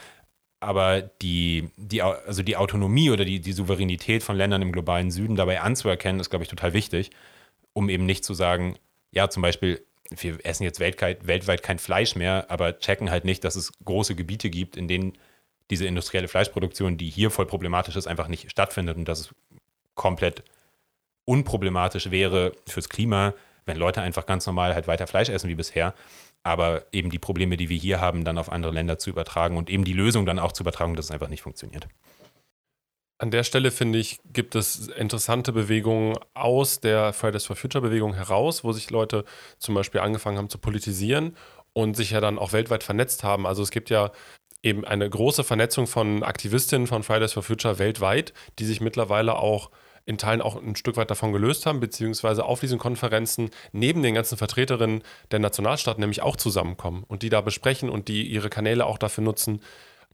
[0.61, 5.35] aber die, die, also die Autonomie oder die, die Souveränität von Ländern im globalen Süden
[5.35, 7.09] dabei anzuerkennen, ist, glaube ich, total wichtig,
[7.73, 8.77] um eben nicht zu sagen,
[9.11, 13.43] ja, zum Beispiel, wir essen jetzt weltweit, weltweit kein Fleisch mehr, aber checken halt nicht,
[13.43, 15.13] dass es große Gebiete gibt, in denen
[15.71, 19.35] diese industrielle Fleischproduktion, die hier voll problematisch ist, einfach nicht stattfindet und dass es
[19.95, 20.43] komplett
[21.25, 23.33] unproblematisch wäre fürs Klima,
[23.65, 25.95] wenn Leute einfach ganz normal halt weiter Fleisch essen wie bisher
[26.43, 29.69] aber eben die Probleme, die wir hier haben, dann auf andere Länder zu übertragen und
[29.69, 31.87] eben die Lösung dann auch zu übertragen, dass es einfach nicht funktioniert.
[33.19, 38.15] An der Stelle finde ich, gibt es interessante Bewegungen aus der Fridays for Future Bewegung
[38.15, 39.25] heraus, wo sich Leute
[39.59, 41.37] zum Beispiel angefangen haben zu politisieren
[41.73, 43.45] und sich ja dann auch weltweit vernetzt haben.
[43.45, 44.11] Also es gibt ja
[44.63, 49.69] eben eine große Vernetzung von Aktivistinnen von Fridays for Future weltweit, die sich mittlerweile auch
[50.05, 54.15] in Teilen auch ein Stück weit davon gelöst haben, beziehungsweise auf diesen Konferenzen neben den
[54.15, 58.85] ganzen Vertreterinnen der Nationalstaaten nämlich auch zusammenkommen und die da besprechen und die ihre Kanäle
[58.85, 59.61] auch dafür nutzen,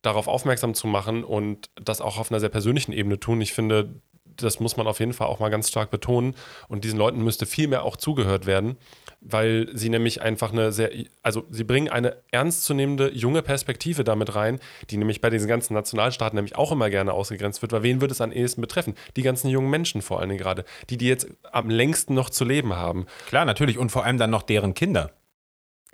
[0.01, 3.41] darauf aufmerksam zu machen und das auch auf einer sehr persönlichen Ebene tun.
[3.41, 4.01] Ich finde,
[4.37, 6.35] das muss man auf jeden Fall auch mal ganz stark betonen.
[6.67, 8.77] Und diesen Leuten müsste viel mehr auch zugehört werden,
[9.21, 10.91] weil sie nämlich einfach eine sehr,
[11.23, 16.35] also sie bringen eine ernstzunehmende junge Perspektive damit rein, die nämlich bei diesen ganzen Nationalstaaten
[16.35, 18.95] nämlich auch immer gerne ausgegrenzt wird, weil wen würde es am ehesten betreffen?
[19.15, 22.45] Die ganzen jungen Menschen vor allen Dingen gerade, die die jetzt am längsten noch zu
[22.45, 23.07] leben haben.
[23.27, 25.11] Klar, natürlich und vor allem dann noch deren Kinder.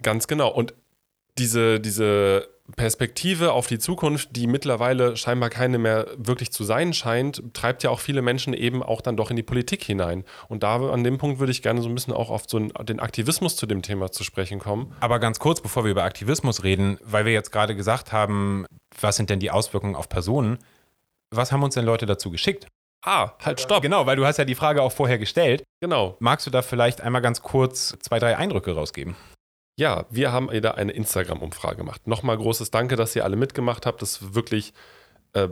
[0.02, 0.50] Ganz genau.
[0.50, 0.74] Und
[1.38, 7.44] diese, diese Perspektive auf die Zukunft, die mittlerweile scheinbar keine mehr wirklich zu sein scheint,
[7.54, 10.24] treibt ja auch viele Menschen eben auch dann doch in die Politik hinein.
[10.48, 13.00] Und da an dem Punkt würde ich gerne so ein bisschen auch auf so den
[13.02, 14.96] Aktivismus zu dem Thema zu sprechen kommen.
[15.02, 18.66] Aber ganz kurz, bevor wir über Aktivismus reden, weil wir jetzt gerade gesagt haben,
[19.00, 20.58] was sind denn die Auswirkungen auf Personen?
[21.32, 22.68] Was haben uns denn Leute dazu geschickt?
[23.02, 23.82] Ah, halt stopp.
[23.82, 25.64] Genau, weil du hast ja die Frage auch vorher gestellt.
[25.82, 26.16] Genau.
[26.20, 29.18] Magst du da vielleicht einmal ganz kurz zwei, drei Eindrücke rausgeben?
[29.76, 32.08] Ja, wir haben wieder eine Instagram-Umfrage gemacht.
[32.08, 34.02] Nochmal großes Danke, dass ihr alle mitgemacht habt.
[34.02, 34.74] Das ist wirklich
[35.34, 35.50] äh,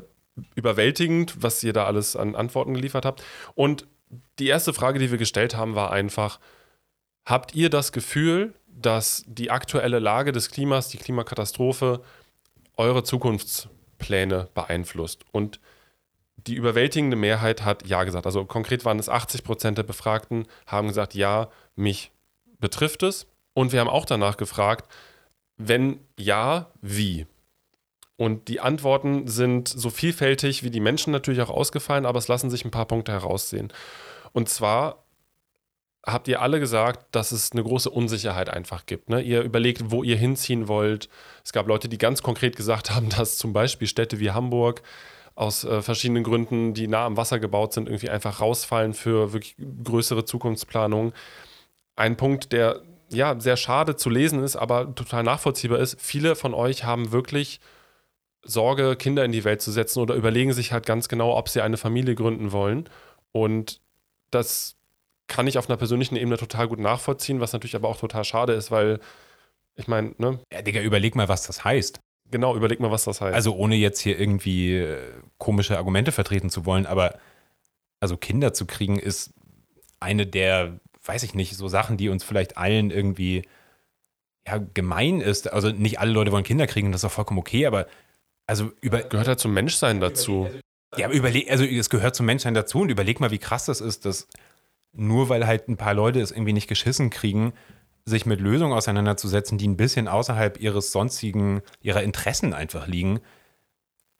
[0.56, 3.24] überwältigend, was ihr da alles an Antworten geliefert habt.
[3.56, 3.88] Und
[4.40, 6.40] die erste Frage, die wir gestellt haben, war einfach,
[7.26, 12.02] habt ihr das Gefühl, dass die aktuelle Lage des Klimas, die Klimakatastrophe,
[12.78, 15.26] eure Zukunftspläne beeinflusst?
[15.32, 15.60] Und
[16.48, 18.26] die überwältigende Mehrheit hat Ja gesagt.
[18.26, 22.12] Also konkret waren es 80 Prozent der Befragten, haben gesagt, ja, mich
[22.60, 23.28] betrifft es.
[23.54, 24.92] Und wir haben auch danach gefragt,
[25.58, 27.28] wenn ja, wie?
[28.18, 32.50] Und die Antworten sind so vielfältig wie die Menschen natürlich auch ausgefallen, aber es lassen
[32.50, 33.74] sich ein paar Punkte heraussehen.
[34.32, 35.04] Und zwar
[36.06, 39.10] habt ihr alle gesagt, dass es eine große Unsicherheit einfach gibt.
[39.10, 39.22] Ne?
[39.22, 41.10] Ihr überlegt, wo ihr hinziehen wollt.
[41.44, 44.82] Es gab Leute, die ganz konkret gesagt haben, dass zum Beispiel Städte wie Hamburg
[45.36, 49.56] aus äh, verschiedenen Gründen, die nah am Wasser gebaut sind, irgendwie einfach rausfallen für wirklich
[49.84, 51.14] größere Zukunftsplanungen.
[51.96, 56.00] Ein Punkt, der ja, sehr schade zu lesen ist, aber total nachvollziehbar ist.
[56.00, 57.60] Viele von euch haben wirklich
[58.44, 61.62] Sorge, Kinder in die Welt zu setzen oder überlegen sich halt ganz genau, ob sie
[61.62, 62.90] eine Familie gründen wollen.
[63.32, 63.80] Und
[64.32, 64.76] das
[65.28, 68.54] kann ich auf einer persönlichen Ebene total gut nachvollziehen, was natürlich aber auch total schade
[68.54, 69.00] ist, weil
[69.76, 70.40] ich meine, ne?
[70.52, 72.00] Ja, Digga, überleg mal, was das heißt.
[72.30, 73.36] Genau, überleg mal, was das heißt.
[73.36, 74.98] Also ohne jetzt hier irgendwie äh,
[75.38, 77.20] komische Argumente vertreten zu wollen, aber
[78.00, 79.32] also Kinder zu kriegen ist
[80.00, 83.44] eine der weiß ich nicht, so Sachen, die uns vielleicht allen irgendwie
[84.48, 85.52] ja, gemein ist.
[85.52, 87.88] Also nicht alle Leute wollen Kinder kriegen, das ist auch vollkommen okay, aber
[88.48, 89.02] also über.
[89.04, 90.50] Gehört halt zum Menschsein dazu.
[90.98, 93.80] Ja, aber überleg, also es gehört zum Menschsein dazu und überleg mal, wie krass das
[93.80, 94.28] ist, dass
[94.94, 97.54] nur weil halt ein paar Leute es irgendwie nicht geschissen kriegen,
[98.04, 103.22] sich mit Lösungen auseinanderzusetzen, die ein bisschen außerhalb ihres sonstigen, ihrer Interessen einfach liegen,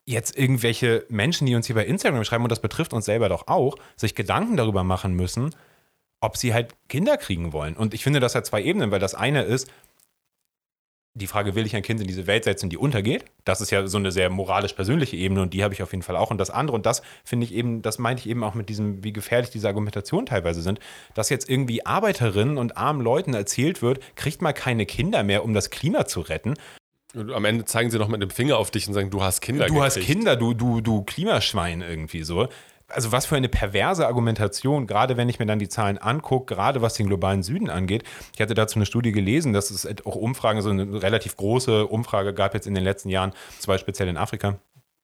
[0.06, 3.48] jetzt irgendwelche Menschen, die uns hier bei Instagram schreiben, und das betrifft uns selber doch
[3.48, 5.54] auch, sich Gedanken darüber machen müssen,
[6.22, 7.76] ob sie halt Kinder kriegen wollen.
[7.76, 9.70] Und ich finde, das hat zwei Ebenen, weil das eine ist,
[11.14, 13.26] die Frage, will ich ein Kind in diese Welt setzen, die untergeht?
[13.44, 16.16] Das ist ja so eine sehr moralisch-persönliche Ebene und die habe ich auf jeden Fall
[16.16, 16.32] auch.
[16.32, 19.04] Und das andere, und das finde ich eben, das meinte ich eben auch mit diesem,
[19.04, 20.80] wie gefährlich diese Argumentationen teilweise sind,
[21.14, 25.54] dass jetzt irgendwie Arbeiterinnen und armen Leuten erzählt wird, kriegt mal keine Kinder mehr, um
[25.54, 26.54] das Klima zu retten.
[27.14, 29.66] Am Ende zeigen sie noch mit dem Finger auf dich und sagen, du hast Kinder.
[29.66, 29.98] Du gekriegt.
[29.98, 32.48] hast Kinder, du, du, du Klimaschwein irgendwie so
[32.94, 36.82] also was für eine perverse Argumentation, gerade wenn ich mir dann die Zahlen angucke, gerade
[36.82, 38.04] was den globalen Süden angeht.
[38.34, 42.34] Ich hatte dazu eine Studie gelesen, dass es auch Umfragen, so eine relativ große Umfrage
[42.34, 44.60] gab jetzt in den letzten Jahren, zwei speziell in Afrika,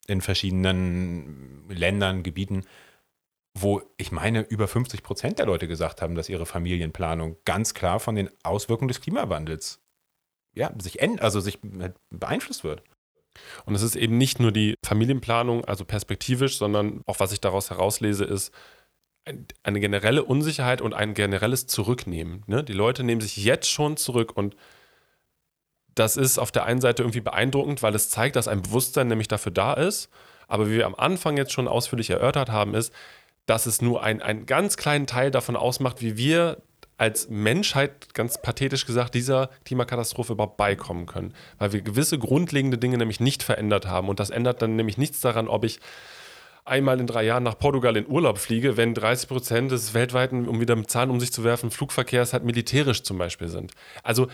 [0.08, 2.63] in verschiedenen Ländern, Gebieten,
[3.54, 8.00] wo ich meine, über 50 Prozent der Leute gesagt haben, dass ihre Familienplanung ganz klar
[8.00, 9.82] von den Auswirkungen des Klimawandels
[10.54, 11.60] ja, sich, also sich
[12.10, 12.84] beeinflusst wird.
[13.65, 17.69] Und es ist eben nicht nur die Familienplanung, also perspektivisch, sondern auch was ich daraus
[17.69, 18.54] herauslese, ist
[19.63, 22.43] eine generelle Unsicherheit und ein generelles Zurücknehmen.
[22.47, 22.63] Ne?
[22.63, 24.56] Die Leute nehmen sich jetzt schon zurück und
[25.95, 29.28] das ist auf der einen Seite irgendwie beeindruckend, weil es zeigt, dass ein Bewusstsein nämlich
[29.28, 30.10] dafür da ist.
[30.47, 32.93] Aber wie wir am Anfang jetzt schon ausführlich erörtert haben, ist,
[33.47, 36.62] dass es nur ein, einen ganz kleinen Teil davon ausmacht, wie wir
[36.97, 41.33] als Menschheit, ganz pathetisch gesagt, dieser Klimakatastrophe überhaupt beikommen können.
[41.57, 44.10] Weil wir gewisse grundlegende Dinge nämlich nicht verändert haben.
[44.10, 45.79] Und das ändert dann nämlich nichts daran, ob ich
[46.65, 50.60] einmal in drei Jahren nach Portugal in Urlaub fliege, wenn 30 Prozent des weltweiten, um
[50.60, 53.71] wieder mit Zahlen um sich zu werfen, Flugverkehrs halt militärisch zum Beispiel sind.
[54.03, 54.27] Also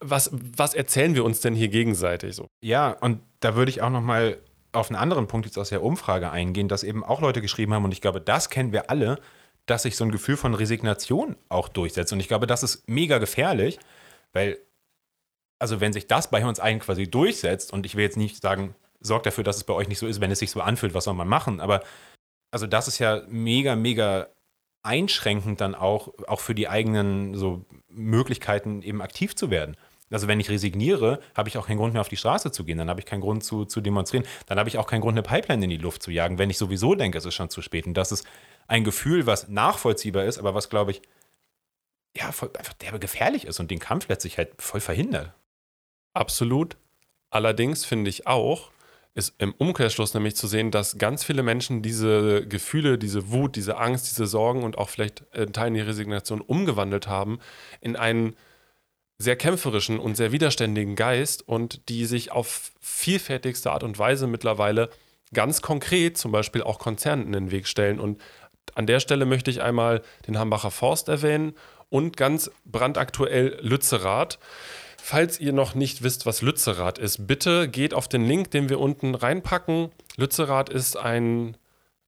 [0.00, 2.46] was, was erzählen wir uns denn hier gegenseitig so?
[2.60, 4.38] Ja, und da würde ich auch noch mal
[4.72, 7.84] auf einen anderen Punkt jetzt aus der Umfrage eingehen, dass eben auch Leute geschrieben haben,
[7.84, 9.18] und ich glaube, das kennen wir alle,
[9.66, 12.12] dass sich so ein Gefühl von Resignation auch durchsetzt.
[12.12, 13.78] Und ich glaube, das ist mega gefährlich,
[14.32, 14.58] weil,
[15.58, 18.74] also wenn sich das bei uns allen quasi durchsetzt, und ich will jetzt nicht sagen,
[19.00, 21.04] sorgt dafür, dass es bei euch nicht so ist, wenn es sich so anfühlt, was
[21.04, 21.82] soll man machen, aber
[22.52, 24.28] also das ist ja mega, mega
[24.82, 29.76] einschränkend dann auch, auch für die eigenen so Möglichkeiten eben aktiv zu werden.
[30.10, 32.78] Also wenn ich resigniere, habe ich auch keinen Grund mehr auf die Straße zu gehen,
[32.78, 35.22] dann habe ich keinen Grund zu, zu demonstrieren, dann habe ich auch keinen Grund, eine
[35.22, 37.86] Pipeline in die Luft zu jagen, wenn ich sowieso denke, es ist schon zu spät.
[37.86, 38.24] Und das ist
[38.68, 41.02] ein Gefühl, was nachvollziehbar ist, aber was, glaube ich,
[42.16, 45.32] ja, voll, einfach derbe gefährlich ist und den Kampf letztlich halt voll verhindert.
[46.14, 46.76] Absolut.
[47.30, 48.70] Allerdings finde ich auch,
[49.14, 53.76] ist im Umkehrschluss nämlich zu sehen, dass ganz viele Menschen diese Gefühle, diese Wut, diese
[53.78, 57.38] Angst, diese Sorgen und auch vielleicht in Teilen die Resignation umgewandelt haben
[57.80, 58.36] in einen
[59.18, 64.90] sehr kämpferischen und sehr widerständigen Geist und die sich auf vielfältigste Art und Weise mittlerweile
[65.32, 67.98] ganz konkret zum Beispiel auch Konzernen in den Weg stellen.
[67.98, 68.20] Und
[68.76, 71.54] an der Stelle möchte ich einmal den Hambacher Forst erwähnen
[71.88, 74.38] und ganz brandaktuell Lützerath.
[75.02, 78.78] Falls ihr noch nicht wisst, was Lützerath ist, bitte geht auf den Link, den wir
[78.78, 79.90] unten reinpacken.
[80.16, 81.56] Lützerath ist ein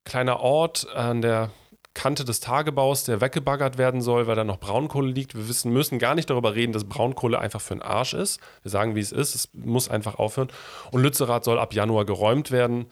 [0.04, 1.50] kleiner Ort an der
[1.94, 5.34] Kante des Tagebaus, der weggebaggert werden soll, weil da noch Braunkohle liegt.
[5.34, 8.40] Wir wissen, müssen gar nicht darüber reden, dass Braunkohle einfach für den Arsch ist.
[8.62, 9.34] Wir sagen, wie es ist.
[9.34, 10.48] Es muss einfach aufhören.
[10.90, 12.86] Und Lützerath soll ab Januar geräumt werden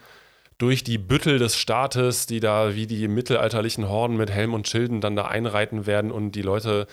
[0.58, 5.00] durch die Büttel des Staates, die da wie die mittelalterlichen Horden mit Helm und Schilden
[5.00, 6.86] dann da einreiten werden und die Leute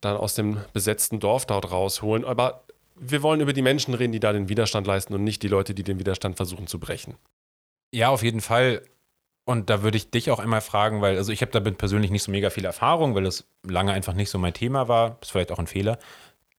[0.00, 2.24] dann aus dem besetzten Dorf dort rausholen.
[2.24, 2.64] Aber
[2.96, 5.74] wir wollen über die Menschen reden, die da den Widerstand leisten und nicht die Leute,
[5.74, 7.14] die den Widerstand versuchen zu brechen.
[7.92, 8.82] Ja, auf jeden Fall.
[9.44, 12.22] Und da würde ich dich auch einmal fragen, weil also ich habe damit persönlich nicht
[12.22, 15.18] so mega viel Erfahrung, weil es lange einfach nicht so mein Thema war.
[15.20, 15.98] Ist vielleicht auch ein Fehler.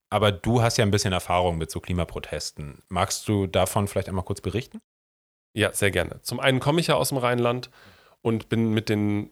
[0.09, 2.83] Aber du hast ja ein bisschen Erfahrung mit so Klimaprotesten.
[2.89, 4.79] Magst du davon vielleicht einmal kurz berichten?
[5.55, 6.19] Ja, sehr gerne.
[6.21, 7.69] Zum einen komme ich ja aus dem Rheinland
[8.21, 9.29] und bin mit den,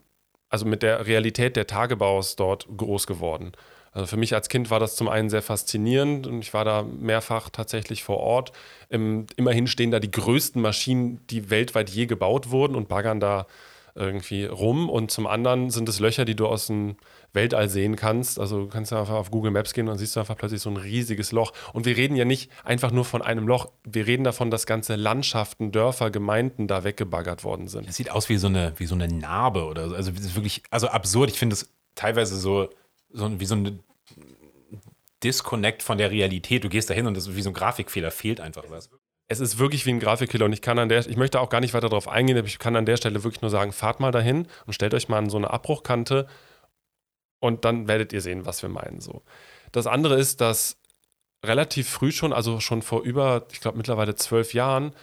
[0.48, 3.52] also mit der Realität der Tagebaus dort groß geworden.
[3.92, 6.82] Also für mich als Kind war das zum einen sehr faszinierend und ich war da
[6.82, 8.52] mehrfach tatsächlich vor Ort.
[8.88, 13.46] Im, immerhin stehen da die größten Maschinen, die weltweit je gebaut wurden und baggern da
[13.94, 14.88] irgendwie rum.
[14.88, 16.96] Und zum anderen sind es Löcher, die du aus dem
[17.32, 18.38] Weltall sehen kannst.
[18.38, 20.76] Also du kannst einfach auf Google Maps gehen und siehst du einfach plötzlich so ein
[20.76, 21.52] riesiges Loch.
[21.72, 23.70] Und wir reden ja nicht einfach nur von einem Loch.
[23.84, 27.88] Wir reden davon, dass ganze Landschaften, Dörfer, Gemeinden da weggebaggert worden sind.
[27.88, 29.94] Das sieht aus wie so eine, wie so eine Narbe oder so.
[29.94, 31.30] Also das ist wirklich, also absurd.
[31.30, 32.70] Ich finde es teilweise so,
[33.10, 33.80] so wie so ein
[35.22, 36.64] Disconnect von der Realität.
[36.64, 38.90] Du gehst da hin und das ist wie so ein Grafikfehler, fehlt einfach was
[39.28, 41.60] es ist wirklich wie ein Grafikkiller und ich kann an der, ich möchte auch gar
[41.60, 44.12] nicht weiter darauf eingehen, aber ich kann an der Stelle wirklich nur sagen, fahrt mal
[44.12, 46.26] dahin und stellt euch mal an so eine Abbruchkante
[47.40, 49.00] und dann werdet ihr sehen, was wir meinen.
[49.00, 49.22] So.
[49.72, 50.78] Das andere ist, dass
[51.44, 54.94] relativ früh schon, also schon vor über, ich glaube mittlerweile zwölf Jahren,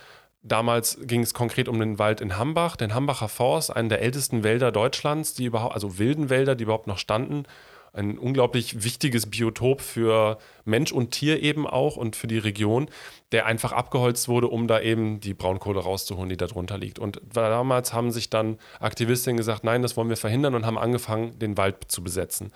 [0.43, 4.43] damals ging es konkret um den Wald in Hambach, den Hambacher Forst, einen der ältesten
[4.43, 7.45] Wälder Deutschlands, die überhaupt, also wilden Wälder, die überhaupt noch standen
[7.93, 12.89] ein unglaublich wichtiges Biotop für Mensch und Tier eben auch und für die Region,
[13.31, 16.99] der einfach abgeholzt wurde, um da eben die Braunkohle rauszuholen, die da drunter liegt.
[16.99, 21.37] Und damals haben sich dann Aktivistinnen gesagt, nein, das wollen wir verhindern und haben angefangen,
[21.39, 22.51] den Wald zu besetzen.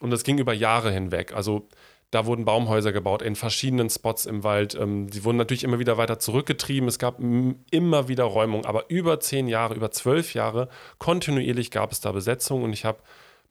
[0.00, 1.34] Und das ging über Jahre hinweg.
[1.34, 1.68] Also
[2.10, 4.74] da wurden Baumhäuser gebaut in verschiedenen Spots im Wald.
[4.74, 6.88] Die ähm, wurden natürlich immer wieder weiter zurückgetrieben.
[6.88, 12.00] Es gab immer wieder Räumung, aber über zehn Jahre, über zwölf Jahre kontinuierlich gab es
[12.00, 12.62] da Besetzung.
[12.62, 12.98] Und ich habe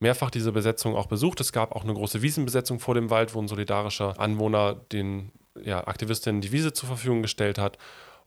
[0.00, 1.40] mehrfach diese Besetzung auch besucht.
[1.40, 5.86] Es gab auch eine große Wiesenbesetzung vor dem Wald, wo ein solidarischer Anwohner den ja,
[5.86, 7.78] Aktivistinnen die Wiese zur Verfügung gestellt hat.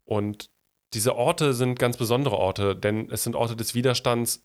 [0.05, 0.49] Und
[0.93, 4.43] diese Orte sind ganz besondere Orte, denn es sind Orte des Widerstands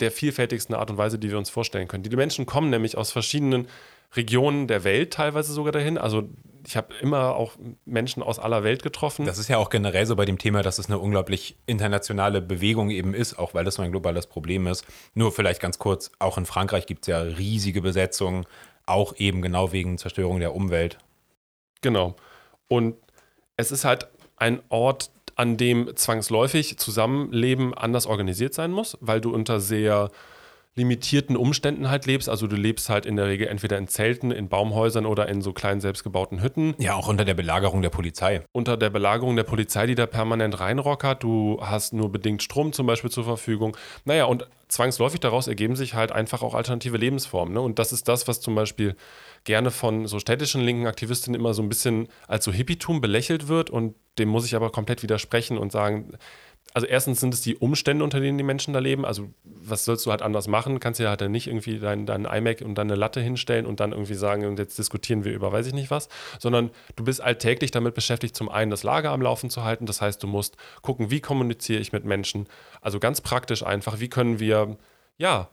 [0.00, 2.02] der vielfältigsten Art und Weise, die wir uns vorstellen können.
[2.02, 3.68] Die Menschen kommen nämlich aus verschiedenen
[4.14, 5.98] Regionen der Welt teilweise sogar dahin.
[5.98, 6.28] Also
[6.66, 7.52] ich habe immer auch
[7.84, 9.26] Menschen aus aller Welt getroffen.
[9.26, 12.90] Das ist ja auch generell so bei dem Thema, dass es eine unglaublich internationale Bewegung
[12.90, 14.84] eben ist, auch weil das so ein globales Problem ist.
[15.14, 18.44] Nur vielleicht ganz kurz, auch in Frankreich gibt es ja riesige Besetzungen,
[18.86, 20.98] auch eben genau wegen Zerstörung der Umwelt.
[21.80, 22.16] Genau.
[22.68, 22.96] Und
[23.56, 29.32] es ist halt ein Ort, an dem zwangsläufig Zusammenleben anders organisiert sein muss, weil du
[29.32, 30.10] unter sehr
[30.78, 32.28] limitierten Umständen halt lebst.
[32.28, 35.52] Also du lebst halt in der Regel entweder in Zelten, in Baumhäusern oder in so
[35.52, 36.74] kleinen selbstgebauten Hütten.
[36.78, 38.42] Ja, auch unter der Belagerung der Polizei.
[38.52, 41.22] Unter der Belagerung der Polizei, die da permanent reinrockert.
[41.22, 43.76] Du hast nur bedingt Strom zum Beispiel zur Verfügung.
[44.04, 47.54] Naja, und zwangsläufig daraus ergeben sich halt einfach auch alternative Lebensformen.
[47.54, 47.60] Ne?
[47.60, 48.94] Und das ist das, was zum Beispiel
[49.44, 53.70] gerne von so städtischen linken Aktivistinnen immer so ein bisschen als so Hippietum belächelt wird.
[53.70, 56.12] Und dem muss ich aber komplett widersprechen und sagen,
[56.78, 59.04] also erstens sind es die Umstände, unter denen die Menschen da leben.
[59.04, 60.78] Also was sollst du halt anders machen?
[60.78, 63.80] Kannst ja halt dann nicht irgendwie dein, dein iMac und dann eine Latte hinstellen und
[63.80, 67.20] dann irgendwie sagen, und jetzt diskutieren wir über weiß ich nicht was, sondern du bist
[67.20, 69.86] alltäglich damit beschäftigt, zum einen das Lager am Laufen zu halten.
[69.86, 72.46] Das heißt, du musst gucken, wie kommuniziere ich mit Menschen.
[72.80, 74.76] Also ganz praktisch einfach, wie können wir,
[75.16, 75.48] ja,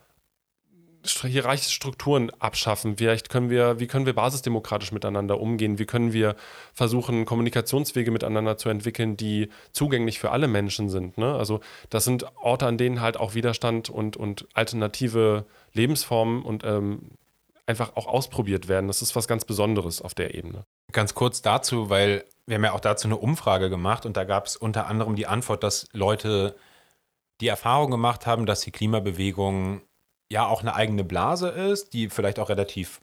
[1.09, 2.97] hierarchische Strukturen abschaffen?
[2.97, 5.79] Vielleicht können wir, wie können wir basisdemokratisch miteinander umgehen?
[5.79, 6.35] Wie können wir
[6.73, 11.17] versuchen, Kommunikationswege miteinander zu entwickeln, die zugänglich für alle Menschen sind?
[11.17, 11.35] Ne?
[11.35, 17.11] Also das sind Orte, an denen halt auch Widerstand und, und alternative Lebensformen und ähm,
[17.67, 18.87] einfach auch ausprobiert werden.
[18.87, 20.65] Das ist was ganz Besonderes auf der Ebene.
[20.91, 24.45] Ganz kurz dazu, weil wir haben ja auch dazu eine Umfrage gemacht und da gab
[24.45, 26.55] es unter anderem die Antwort, dass Leute
[27.41, 29.81] die Erfahrung gemacht haben, dass die Klimabewegung
[30.29, 33.01] ja auch eine eigene Blase ist, die vielleicht auch relativ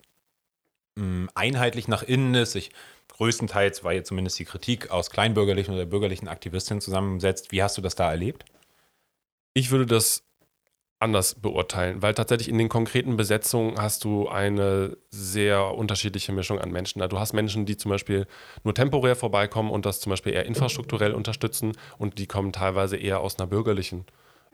[0.96, 2.70] mh, hm, einheitlich nach innen ist, sich
[3.08, 7.52] größtenteils, war jetzt zumindest die Kritik aus kleinbürgerlichen oder bürgerlichen Aktivistinnen zusammensetzt.
[7.52, 8.44] Wie hast du das da erlebt?
[9.54, 10.24] Ich würde das
[11.02, 16.70] anders beurteilen, weil tatsächlich in den konkreten Besetzungen hast du eine sehr unterschiedliche Mischung an
[16.70, 17.06] Menschen.
[17.08, 18.26] Du hast Menschen, die zum Beispiel
[18.62, 23.20] nur temporär vorbeikommen und das zum Beispiel eher infrastrukturell unterstützen und die kommen teilweise eher
[23.20, 24.06] aus einer bürgerlichen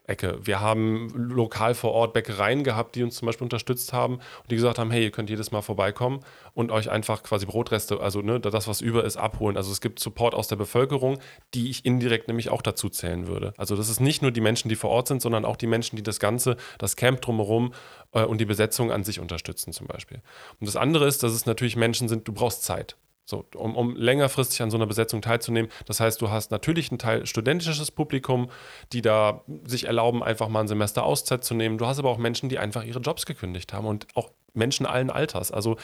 [0.08, 0.38] Ecke.
[0.42, 4.56] Wir haben lokal vor Ort Bäckereien gehabt, die uns zum Beispiel unterstützt haben und die
[4.56, 6.20] gesagt haben, hey, ihr könnt jedes Mal vorbeikommen
[6.54, 9.56] und euch einfach quasi Brotreste, also ne, das, was über ist, abholen.
[9.56, 11.18] Also es gibt Support aus der Bevölkerung,
[11.54, 13.52] die ich indirekt nämlich auch dazu zählen würde.
[13.56, 15.96] Also das ist nicht nur die Menschen, die vor Ort sind, sondern auch die Menschen,
[15.96, 17.72] die das Ganze, das Camp drumherum
[18.12, 20.22] äh, und die Besetzung an sich unterstützen zum Beispiel.
[20.60, 22.96] Und das andere ist, dass es natürlich Menschen sind, du brauchst Zeit.
[23.28, 25.70] So, um, um längerfristig an so einer Besetzung teilzunehmen.
[25.84, 28.48] Das heißt, du hast natürlich einen Teil studentisches Publikum,
[28.94, 31.76] die da sich erlauben, einfach mal ein Semester Auszeit zu nehmen.
[31.76, 35.10] Du hast aber auch Menschen, die einfach ihre Jobs gekündigt haben und auch Menschen allen
[35.10, 35.52] Alters.
[35.52, 35.76] Also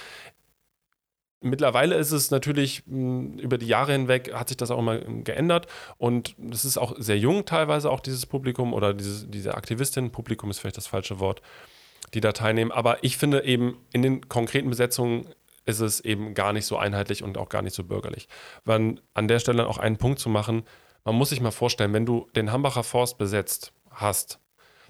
[1.43, 5.67] Mittlerweile ist es natürlich hm, über die Jahre hinweg hat sich das auch immer geändert
[5.99, 10.49] und es ist auch sehr jung teilweise auch dieses Publikum oder diese, diese Aktivistin, Publikum
[10.49, 11.43] ist vielleicht das falsche Wort,
[12.15, 12.73] die da teilnehmen.
[12.73, 15.27] Aber ich finde eben in den konkreten Besetzungen
[15.67, 18.29] ist es eben gar nicht so einheitlich und auch gar nicht so bürgerlich.
[18.65, 20.65] Weil an der Stelle auch einen Punkt zu machen,
[21.05, 24.41] man muss sich mal vorstellen, wenn du den Hambacher Forst besetzt hast,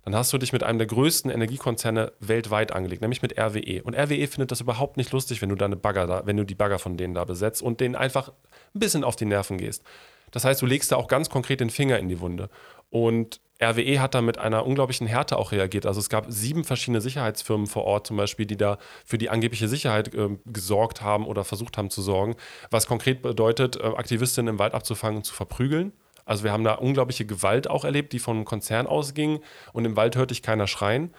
[0.04, 3.82] dann hast du dich mit einem der größten Energiekonzerne weltweit angelegt, nämlich mit RWE.
[3.82, 6.54] Und RWE findet das überhaupt nicht lustig, wenn du deine Bagger da, wenn du die
[6.54, 8.28] Bagger von denen da besetzt und denen einfach
[8.74, 9.82] ein bisschen auf die Nerven gehst.
[10.30, 12.50] Das heißt, du legst da auch ganz konkret den Finger in die Wunde.
[12.90, 15.86] Und RWE hat da mit einer unglaublichen Härte auch reagiert.
[15.86, 19.68] Also es gab sieben verschiedene Sicherheitsfirmen vor Ort zum Beispiel, die da für die angebliche
[19.68, 22.34] Sicherheit äh, gesorgt haben oder versucht haben zu sorgen,
[22.70, 25.92] was konkret bedeutet, äh, Aktivistinnen im Wald abzufangen und zu verprügeln.
[26.24, 29.40] Also wir haben da unglaubliche Gewalt auch erlebt, die vom Konzern ausging
[29.72, 31.14] und im Wald hörte ich keiner schreien.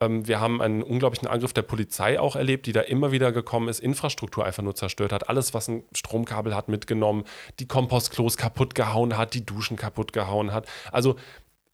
[0.00, 3.68] Ähm, wir haben einen unglaublichen Angriff der Polizei auch erlebt, die da immer wieder gekommen
[3.68, 7.24] ist, Infrastruktur einfach nur zerstört hat, alles, was ein Stromkabel hat, mitgenommen,
[7.60, 10.66] die Kompostklos kaputt gehauen hat, die Duschen kaputt gehauen hat.
[10.90, 11.16] Also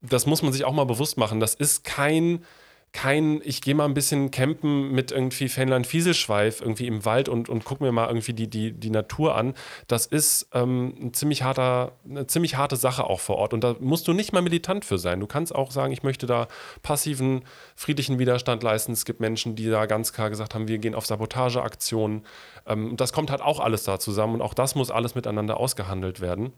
[0.02, 1.40] das muss man sich auch mal bewusst machen.
[1.40, 2.44] Das ist kein,
[2.92, 7.64] kein, ich gehe mal ein bisschen campen mit irgendwie Fähnlein-Fieselschweif irgendwie im Wald und, und
[7.64, 9.54] gucke mir mal irgendwie die, die, die Natur an.
[9.88, 13.54] Das ist ähm, ein ziemlich harter, eine ziemlich harte Sache auch vor Ort.
[13.54, 15.20] Und da musst du nicht mal militant für sein.
[15.20, 16.48] Du kannst auch sagen, ich möchte da
[16.82, 17.44] passiven,
[17.76, 18.92] friedlichen Widerstand leisten.
[18.92, 22.26] Es gibt Menschen, die da ganz klar gesagt haben, wir gehen auf Sabotageaktionen.
[22.66, 26.20] Ähm, das kommt halt auch alles da zusammen und auch das muss alles miteinander ausgehandelt
[26.20, 26.52] werden.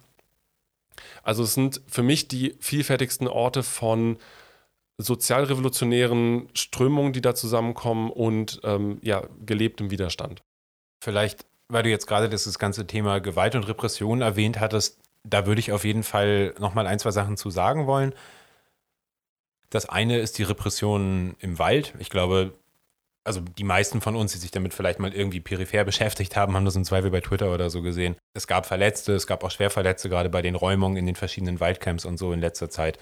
[1.22, 4.18] Also es sind für mich die vielfältigsten Orte von
[4.98, 10.42] sozialrevolutionären Strömungen, die da zusammenkommen und ähm, ja, gelebtem Widerstand.
[11.02, 15.60] Vielleicht, weil du jetzt gerade das ganze Thema Gewalt und Repression erwähnt hattest, da würde
[15.60, 18.14] ich auf jeden Fall nochmal ein, zwei Sachen zu sagen wollen.
[19.70, 21.94] Das eine ist die Repression im Wald.
[21.98, 22.52] Ich glaube,
[23.24, 26.66] also die meisten von uns, die sich damit vielleicht mal irgendwie peripher beschäftigt haben, haben
[26.66, 28.16] das im Zweifel bei Twitter oder so gesehen.
[28.34, 32.04] Es gab Verletzte, es gab auch Schwerverletzte, gerade bei den Räumungen in den verschiedenen Waldcamps
[32.04, 32.98] und so in letzter Zeit.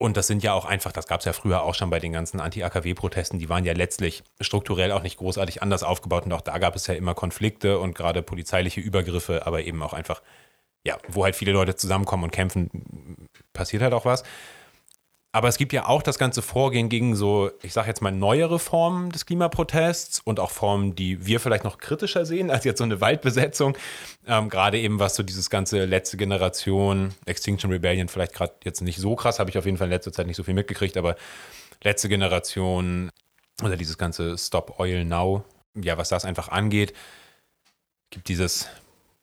[0.00, 2.12] Und das sind ja auch einfach, das gab es ja früher auch schon bei den
[2.12, 6.58] ganzen Anti-AKW-Protesten, die waren ja letztlich strukturell auch nicht großartig anders aufgebaut und auch da
[6.58, 10.22] gab es ja immer Konflikte und gerade polizeiliche Übergriffe, aber eben auch einfach,
[10.86, 12.70] ja, wo halt viele Leute zusammenkommen und kämpfen,
[13.52, 14.22] passiert halt auch was.
[15.30, 18.58] Aber es gibt ja auch das ganze Vorgehen gegen so, ich sage jetzt mal, neuere
[18.58, 22.84] Formen des Klimaprotests und auch Formen, die wir vielleicht noch kritischer sehen als jetzt so
[22.84, 23.76] eine Waldbesetzung.
[24.26, 28.98] Ähm, gerade eben, was so dieses ganze letzte Generation, Extinction Rebellion, vielleicht gerade jetzt nicht
[28.98, 31.14] so krass, habe ich auf jeden Fall in letzter Zeit nicht so viel mitgekriegt, aber
[31.82, 33.10] letzte Generation
[33.62, 36.94] oder dieses ganze Stop Oil Now, ja, was das einfach angeht,
[38.10, 38.66] gibt dieses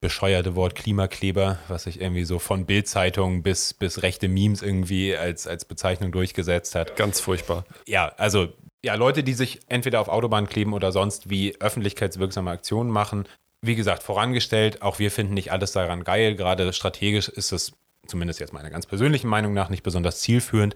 [0.05, 5.47] bescheuerte Wort Klimakleber, was sich irgendwie so von Bildzeitungen bis, bis rechte Memes irgendwie als,
[5.47, 6.95] als Bezeichnung durchgesetzt hat.
[6.95, 7.65] Ganz furchtbar.
[7.87, 8.49] Ja, also
[8.83, 13.27] ja, Leute, die sich entweder auf Autobahnen kleben oder sonst wie öffentlichkeitswirksame Aktionen machen.
[13.61, 16.35] Wie gesagt, vorangestellt, auch wir finden nicht alles daran geil.
[16.35, 17.71] Gerade strategisch ist es,
[18.05, 20.75] zumindest jetzt meiner ganz persönlichen Meinung nach, nicht besonders zielführend.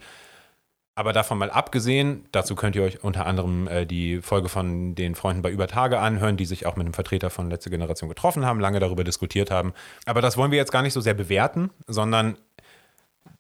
[0.96, 5.16] Aber davon mal abgesehen, dazu könnt ihr euch unter anderem äh, die Folge von den
[5.16, 8.60] Freunden bei Übertage anhören, die sich auch mit einem Vertreter von letzter Generation getroffen haben,
[8.60, 9.74] lange darüber diskutiert haben.
[10.06, 12.38] Aber das wollen wir jetzt gar nicht so sehr bewerten, sondern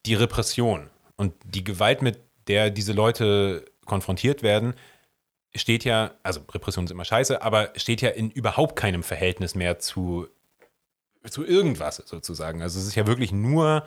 [0.06, 4.74] die Repression und die Gewalt, mit der diese Leute konfrontiert werden,
[5.54, 9.80] steht ja, also Repression ist immer scheiße, aber steht ja in überhaupt keinem Verhältnis mehr
[9.80, 10.28] zu,
[11.30, 12.62] zu irgendwas sozusagen.
[12.62, 13.84] Also es ist ja wirklich nur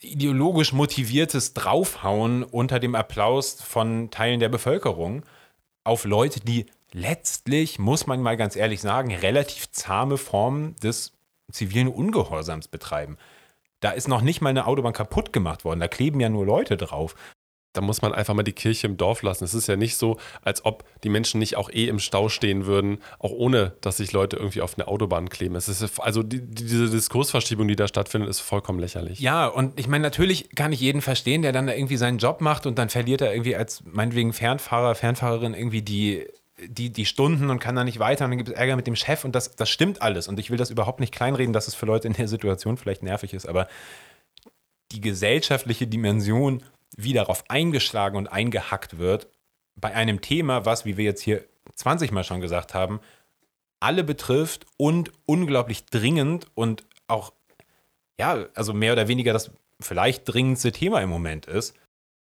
[0.00, 5.24] ideologisch motiviertes Draufhauen unter dem Applaus von Teilen der Bevölkerung
[5.84, 11.12] auf Leute, die letztlich, muss man mal ganz ehrlich sagen, relativ zahme Formen des
[11.50, 13.16] zivilen Ungehorsams betreiben.
[13.80, 15.80] Da ist noch nicht mal eine Autobahn kaputt gemacht worden.
[15.80, 17.14] Da kleben ja nur Leute drauf
[17.72, 19.44] da muss man einfach mal die Kirche im Dorf lassen.
[19.44, 22.66] Es ist ja nicht so, als ob die Menschen nicht auch eh im Stau stehen
[22.66, 25.56] würden, auch ohne, dass sich Leute irgendwie auf eine Autobahn kleben.
[25.56, 29.20] Es ist also die, diese Diskursverschiebung, die da stattfindet, ist vollkommen lächerlich.
[29.20, 32.40] Ja, und ich meine, natürlich kann ich jeden verstehen, der dann da irgendwie seinen Job
[32.40, 36.26] macht und dann verliert er irgendwie als meinetwegen Fernfahrer, Fernfahrerin irgendwie die
[36.64, 38.94] die, die Stunden und kann da nicht weiter und dann gibt es Ärger mit dem
[38.94, 40.28] Chef und das, das stimmt alles.
[40.28, 43.02] Und ich will das überhaupt nicht kleinreden, dass es für Leute in der Situation vielleicht
[43.02, 43.66] nervig ist, aber
[44.92, 46.62] die gesellschaftliche Dimension
[46.96, 49.28] wie darauf eingeschlagen und eingehackt wird
[49.76, 53.00] bei einem Thema, was, wie wir jetzt hier 20 Mal schon gesagt haben,
[53.80, 57.32] alle betrifft und unglaublich dringend und auch,
[58.18, 61.74] ja, also mehr oder weniger das vielleicht dringendste Thema im Moment ist.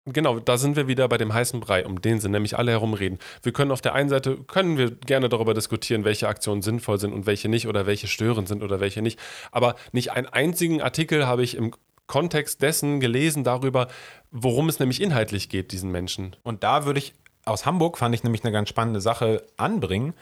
[0.08, 3.18] Genau, da sind wir wieder bei dem heißen Brei, um den sie nämlich alle herumreden.
[3.42, 7.12] Wir können auf der einen Seite, können wir gerne darüber diskutieren, welche Aktionen sinnvoll sind
[7.12, 9.18] und welche nicht oder welche störend sind oder welche nicht.
[9.50, 11.72] Aber nicht einen einzigen Artikel habe ich im
[12.06, 13.88] Kontext dessen gelesen darüber,
[14.30, 16.36] worum es nämlich inhaltlich geht, diesen Menschen.
[16.42, 20.14] Und da würde ich aus Hamburg, fand ich nämlich eine ganz spannende Sache anbringen,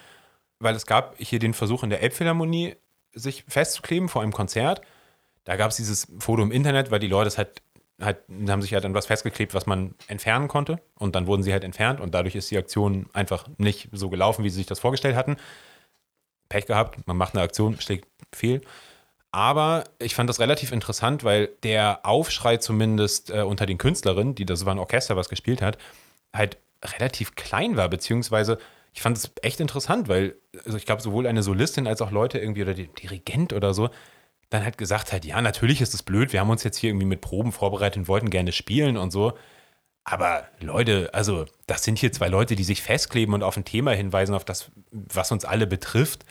[0.58, 2.76] weil es gab hier den Versuch in der Elbphilharmonie,
[3.12, 4.82] sich festzukleben vor einem Konzert.
[5.44, 7.62] Da gab es dieses Foto im Internet, weil die Leute es halt,
[8.00, 8.18] halt,
[8.48, 10.80] haben sich halt an was festgeklebt, was man entfernen konnte.
[10.96, 14.44] Und dann wurden sie halt entfernt und dadurch ist die Aktion einfach nicht so gelaufen,
[14.44, 15.36] wie sie sich das vorgestellt hatten.
[16.48, 18.60] Pech gehabt, man macht eine Aktion, schlägt fehl.
[19.34, 24.46] Aber ich fand das relativ interessant, weil der Aufschrei zumindest äh, unter den Künstlerinnen, die
[24.46, 25.76] das war ein Orchester, was gespielt hat,
[26.32, 28.58] halt relativ klein war, beziehungsweise
[28.92, 32.38] ich fand es echt interessant, weil also ich glaube, sowohl eine Solistin als auch Leute
[32.38, 33.90] irgendwie oder die Dirigent oder so
[34.50, 37.06] dann halt gesagt hat, ja, natürlich ist es blöd, wir haben uns jetzt hier irgendwie
[37.06, 39.32] mit Proben vorbereitet und wollten gerne spielen und so.
[40.04, 43.90] Aber Leute, also das sind hier zwei Leute, die sich festkleben und auf ein Thema
[43.94, 46.24] hinweisen, auf das, was uns alle betrifft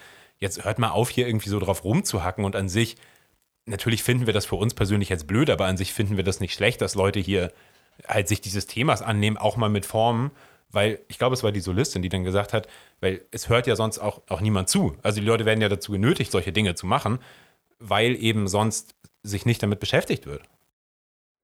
[0.44, 2.98] jetzt hört mal auf, hier irgendwie so drauf rumzuhacken und an sich,
[3.66, 6.40] natürlich finden wir das für uns persönlich jetzt blöd, aber an sich finden wir das
[6.40, 7.52] nicht schlecht, dass Leute hier
[8.08, 10.32] halt sich dieses Themas annehmen, auch mal mit Formen,
[10.70, 12.68] weil ich glaube, es war die Solistin, die dann gesagt hat,
[13.00, 14.98] weil es hört ja sonst auch, auch niemand zu.
[15.02, 17.20] Also die Leute werden ja dazu genötigt, solche Dinge zu machen,
[17.80, 20.44] weil eben sonst sich nicht damit beschäftigt wird.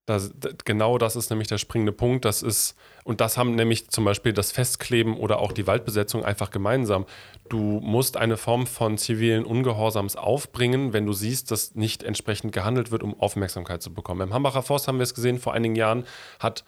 [0.10, 0.32] Das,
[0.66, 2.26] genau das ist nämlich der springende Punkt.
[2.26, 6.50] Das ist, und das haben nämlich zum Beispiel das Festkleben oder auch die Waldbesetzung einfach
[6.50, 7.06] gemeinsam.
[7.48, 12.90] Du musst eine Form von zivilen Ungehorsams aufbringen, wenn du siehst, dass nicht entsprechend gehandelt
[12.90, 14.22] wird, um Aufmerksamkeit zu bekommen.
[14.22, 16.06] Im Hambacher Forst haben wir es gesehen, vor einigen Jahren
[16.40, 16.64] hat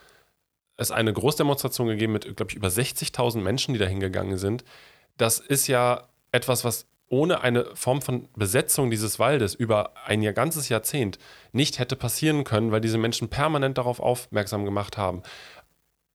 [0.77, 4.63] es eine Großdemonstration gegeben mit, glaube ich, über 60.000 Menschen, die da hingegangen sind.
[5.17, 10.69] Das ist ja etwas, was ohne eine Form von Besetzung dieses Waldes über ein ganzes
[10.69, 11.19] Jahrzehnt
[11.51, 15.21] nicht hätte passieren können, weil diese Menschen permanent darauf aufmerksam gemacht haben.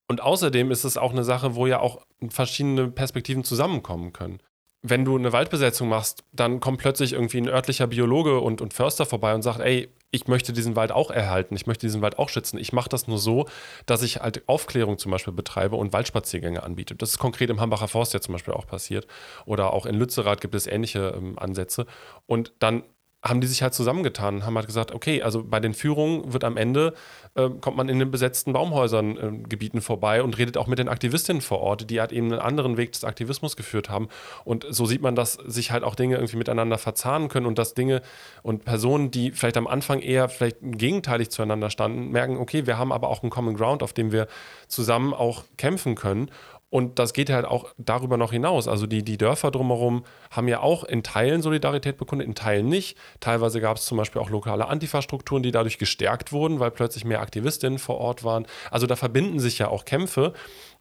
[0.08, 4.40] Und außerdem ist es auch eine Sache, wo ja auch verschiedene Perspektiven zusammenkommen können.
[4.82, 9.04] Wenn du eine Waldbesetzung machst, dann kommt plötzlich irgendwie ein örtlicher Biologe und, und Förster
[9.04, 12.30] vorbei und sagt, ey, ich möchte diesen Wald auch erhalten, ich möchte diesen Wald auch
[12.30, 12.58] schützen.
[12.58, 13.46] Ich mache das nur so,
[13.84, 16.96] dass ich halt Aufklärung zum Beispiel betreibe und Waldspaziergänge anbiete.
[16.96, 19.06] Das ist konkret im Hambacher Forst ja zum Beispiel auch passiert.
[19.44, 21.86] Oder auch in Lützerath gibt es ähnliche ähm, Ansätze.
[22.26, 22.82] Und dann
[23.28, 26.44] haben die sich halt zusammengetan und haben halt gesagt, okay, also bei den Führungen wird
[26.44, 26.94] am Ende,
[27.34, 30.88] äh, kommt man in den besetzten Baumhäusern, äh, Gebieten vorbei und redet auch mit den
[30.88, 34.08] Aktivistinnen vor Ort, die halt eben einen anderen Weg des Aktivismus geführt haben.
[34.44, 37.74] Und so sieht man, dass sich halt auch Dinge irgendwie miteinander verzahnen können und dass
[37.74, 38.02] Dinge
[38.42, 42.92] und Personen, die vielleicht am Anfang eher vielleicht gegenteilig zueinander standen, merken, okay, wir haben
[42.92, 44.26] aber auch einen Common Ground, auf dem wir
[44.68, 46.30] zusammen auch kämpfen können.
[46.76, 48.68] Und das geht halt auch darüber noch hinaus.
[48.68, 52.98] Also die, die Dörfer drumherum haben ja auch in Teilen Solidarität bekundet, in Teilen nicht.
[53.18, 57.22] Teilweise gab es zum Beispiel auch lokale Antifa-Strukturen, die dadurch gestärkt wurden, weil plötzlich mehr
[57.22, 58.46] Aktivistinnen vor Ort waren.
[58.70, 60.34] Also da verbinden sich ja auch Kämpfe.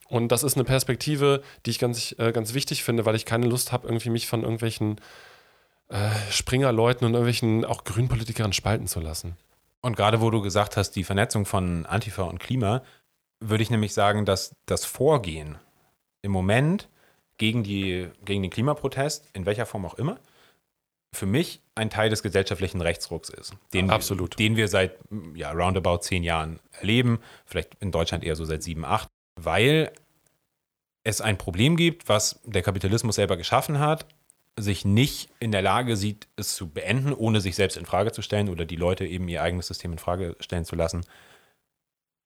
[0.10, 3.48] Und das ist eine Perspektive, die ich ganz, äh, ganz wichtig finde, weil ich keine
[3.48, 5.00] Lust habe, irgendwie mich von irgendwelchen
[5.88, 9.38] äh, Springerleuten und irgendwelchen auch Grünpolitikern spalten zu lassen.
[9.80, 12.84] Und gerade wo du gesagt hast, die Vernetzung von Antifa und Klima,
[13.40, 15.58] würde ich nämlich sagen, dass das Vorgehen
[16.26, 16.90] im Moment
[17.38, 20.20] gegen, die, gegen den Klimaprotest, in welcher Form auch immer,
[21.14, 23.54] für mich ein Teil des gesellschaftlichen Rechtsrucks ist.
[23.74, 24.38] Den, Absolut.
[24.38, 24.98] Den wir seit
[25.36, 29.08] ja, roundabout zehn Jahren erleben, vielleicht in Deutschland eher so seit sieben, acht,
[29.40, 29.94] weil
[31.04, 34.08] es ein Problem gibt, was der Kapitalismus selber geschaffen hat,
[34.58, 38.22] sich nicht in der Lage sieht, es zu beenden, ohne sich selbst in Frage zu
[38.22, 41.06] stellen oder die Leute eben ihr eigenes System in Frage stellen zu lassen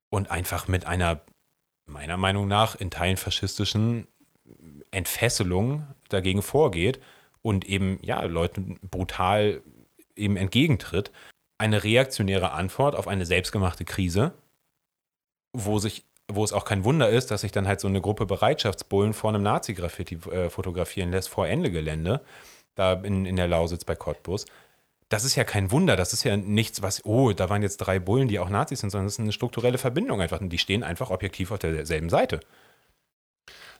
[0.09, 1.21] und einfach mit einer
[1.89, 4.07] meiner Meinung nach in Teilen faschistischen
[4.91, 6.99] Entfesselung dagegen vorgeht
[7.41, 9.61] und eben ja Leuten brutal
[10.15, 11.11] eben entgegentritt.
[11.57, 14.33] Eine reaktionäre Antwort auf eine selbstgemachte Krise,
[15.53, 18.27] wo sich wo es auch kein Wunder ist, dass sich dann halt so eine Gruppe
[18.27, 22.21] Bereitschaftsbullen vor einem Nazi-Graffiti äh, fotografieren lässt vor Ende Gelände,
[22.75, 24.45] da in, in der Lausitz bei Cottbus.
[25.09, 27.99] Das ist ja kein Wunder, das ist ja nichts, was, oh, da waren jetzt drei
[27.99, 30.39] Bullen, die auch Nazis sind, sondern das ist eine strukturelle Verbindung einfach.
[30.39, 32.39] Und die stehen einfach objektiv auf derselben Seite.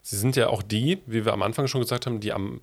[0.02, 2.62] Sie sind ja auch die, wie wir am Anfang schon gesagt haben, die am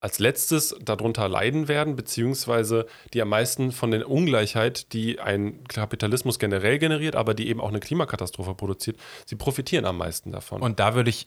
[0.00, 6.38] als letztes darunter leiden werden, beziehungsweise die am meisten von der Ungleichheit, die ein Kapitalismus
[6.38, 10.60] generell generiert, aber die eben auch eine Klimakatastrophe produziert, sie profitieren am meisten davon.
[10.60, 11.26] Und da würde ich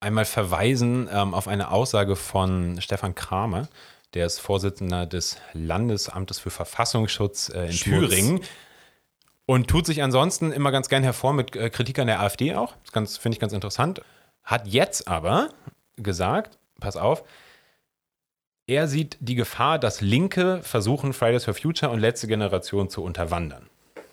[0.00, 3.68] einmal verweisen ähm, auf eine Aussage von Stefan Kramer,
[4.14, 8.10] der ist Vorsitzender des Landesamtes für Verfassungsschutz äh, in Schmutz.
[8.10, 8.40] Thüringen.
[9.46, 12.74] Und tut sich ansonsten immer ganz gern hervor mit äh, Kritik an der AfD auch.
[12.92, 14.00] Das finde ich ganz interessant.
[14.42, 15.50] Hat jetzt aber
[15.96, 17.24] gesagt, pass auf,
[18.66, 23.68] er sieht die Gefahr, dass Linke versuchen, Fridays for Future und letzte Generation zu unterwandern.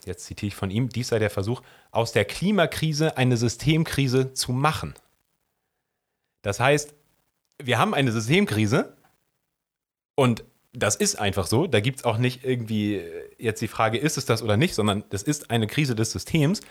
[0.06, 4.52] Jetzt zitiere ich von ihm, dies sei der Versuch, aus der Klimakrise eine Systemkrise zu
[4.52, 4.95] machen.
[6.41, 6.93] Das heißt,
[7.64, 8.97] wir haben eine Systemkrise
[10.16, 10.43] und
[10.74, 11.68] das ist einfach so.
[11.68, 13.01] Da gibt es auch nicht irgendwie
[13.38, 16.62] jetzt die Frage, ist es das oder nicht, sondern das ist eine Krise des Systems,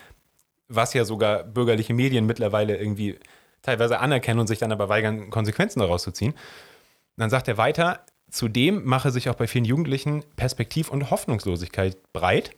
[0.69, 3.19] was ja sogar bürgerliche Medien mittlerweile irgendwie
[3.63, 6.35] teilweise anerkennen und sich dann aber weigern, Konsequenzen daraus zu ziehen.
[7.17, 12.53] Dann sagt er weiter, zudem mache sich auch bei vielen Jugendlichen Perspektiv- und Hoffnungslosigkeit breit.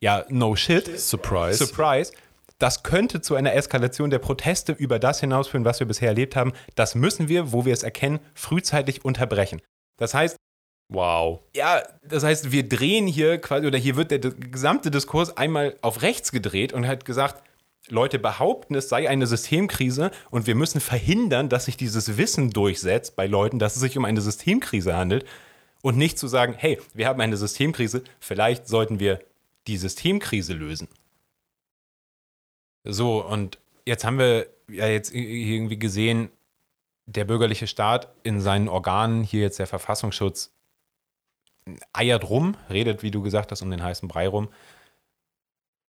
[0.00, 0.86] Ja, no shit.
[1.00, 1.64] Surprise.
[1.64, 2.12] Surprise.
[2.58, 6.52] Das könnte zu einer Eskalation der Proteste über das hinausführen, was wir bisher erlebt haben.
[6.76, 9.60] Das müssen wir, wo wir es erkennen, frühzeitig unterbrechen.
[9.96, 10.36] Das heißt,
[10.90, 11.40] Wow.
[11.56, 16.02] Ja, das heißt, wir drehen hier quasi, oder hier wird der gesamte Diskurs einmal auf
[16.02, 17.42] rechts gedreht und hat gesagt,
[17.88, 23.16] Leute behaupten, es sei eine Systemkrise und wir müssen verhindern, dass sich dieses Wissen durchsetzt
[23.16, 25.26] bei Leuten, dass es sich um eine Systemkrise handelt
[25.82, 29.20] und nicht zu sagen, hey, wir haben eine Systemkrise, vielleicht sollten wir
[29.66, 30.88] die Systemkrise lösen.
[32.84, 36.30] So, und jetzt haben wir ja jetzt irgendwie gesehen,
[37.06, 40.52] der bürgerliche Staat in seinen Organen, hier jetzt der Verfassungsschutz,
[41.92, 44.48] eiert rum, redet, wie du gesagt hast, um den heißen Brei rum.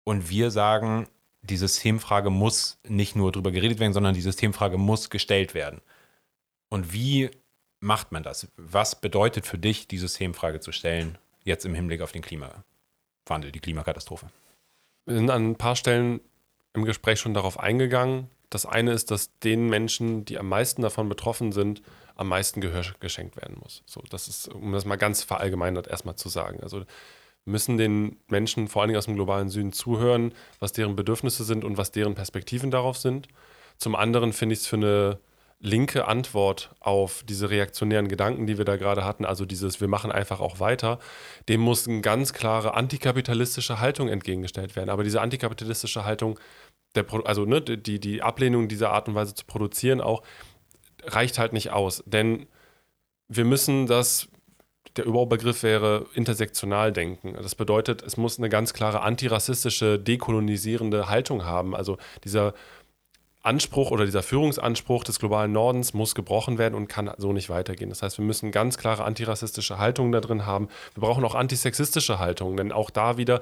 [0.03, 1.07] Und wir sagen,
[1.41, 5.81] die Systemfrage muss nicht nur darüber geredet werden, sondern die Systemfrage muss gestellt werden.
[6.69, 7.29] Und wie
[7.79, 8.47] macht man das?
[8.57, 13.59] Was bedeutet für dich, die Systemfrage zu stellen, jetzt im Hinblick auf den Klimawandel, die
[13.59, 14.27] Klimakatastrophe?
[15.05, 16.21] Wir sind an ein paar Stellen
[16.73, 18.29] im Gespräch schon darauf eingegangen.
[18.53, 21.81] Das eine ist, dass den Menschen, die am meisten davon betroffen sind,
[22.15, 23.81] am meisten Gehör geschenkt werden muss.
[23.85, 26.61] So, das ist, um das mal ganz verallgemeinert erstmal zu sagen.
[26.61, 26.83] Also
[27.45, 31.65] müssen den Menschen vor allen Dingen aus dem globalen Süden zuhören, was deren Bedürfnisse sind
[31.65, 33.27] und was deren Perspektiven darauf sind.
[33.77, 35.19] Zum anderen finde ich es für eine
[35.59, 40.11] linke Antwort auf diese reaktionären Gedanken, die wir da gerade hatten, also dieses wir machen
[40.11, 40.99] einfach auch weiter,
[41.47, 44.89] dem muss eine ganz klare antikapitalistische Haltung entgegengestellt werden.
[44.89, 46.37] Aber diese antikapitalistische Haltung,
[46.95, 50.23] der, also ne, die, die Ablehnung dieser Art und Weise zu produzieren auch,
[51.03, 52.03] reicht halt nicht aus.
[52.05, 52.47] Denn
[53.27, 54.29] wir müssen das
[54.97, 57.33] der Überbegriff wäre intersektional denken.
[57.41, 61.75] Das bedeutet, es muss eine ganz klare antirassistische, dekolonisierende Haltung haben.
[61.75, 62.53] Also dieser
[63.41, 67.89] Anspruch oder dieser Führungsanspruch des globalen Nordens muss gebrochen werden und kann so nicht weitergehen.
[67.89, 70.69] Das heißt, wir müssen ganz klare antirassistische Haltungen da drin haben.
[70.93, 73.41] Wir brauchen auch antisexistische Haltungen, denn auch da wieder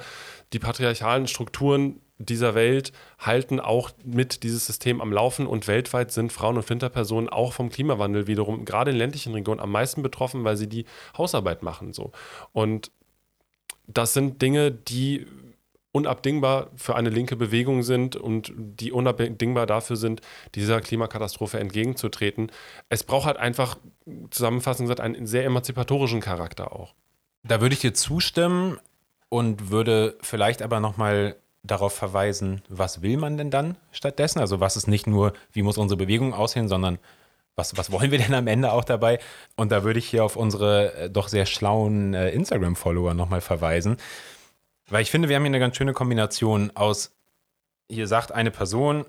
[0.53, 6.31] die patriarchalen Strukturen dieser Welt halten auch mit dieses System am Laufen und weltweit sind
[6.31, 10.57] Frauen und Flinterpersonen auch vom Klimawandel wiederum gerade in ländlichen Regionen am meisten betroffen, weil
[10.57, 10.85] sie die
[11.17, 12.11] Hausarbeit machen so.
[12.53, 12.91] Und
[13.87, 15.25] das sind Dinge, die
[15.91, 20.21] unabdingbar für eine linke Bewegung sind und die unabdingbar dafür sind,
[20.55, 22.51] dieser Klimakatastrophe entgegenzutreten.
[22.89, 23.77] Es braucht halt einfach,
[24.29, 26.93] zusammenfassend gesagt, einen sehr emanzipatorischen Charakter auch.
[27.43, 28.79] Da würde ich dir zustimmen
[29.29, 34.39] und würde vielleicht aber nochmal darauf verweisen, was will man denn dann stattdessen?
[34.39, 36.99] Also was ist nicht nur, wie muss unsere Bewegung aussehen, sondern
[37.55, 39.19] was, was wollen wir denn am Ende auch dabei?
[39.55, 43.97] Und da würde ich hier auf unsere äh, doch sehr schlauen äh, Instagram-Follower nochmal verweisen.
[44.89, 47.11] Weil ich finde, wir haben hier eine ganz schöne Kombination aus,
[47.89, 49.05] hier sagt eine Person,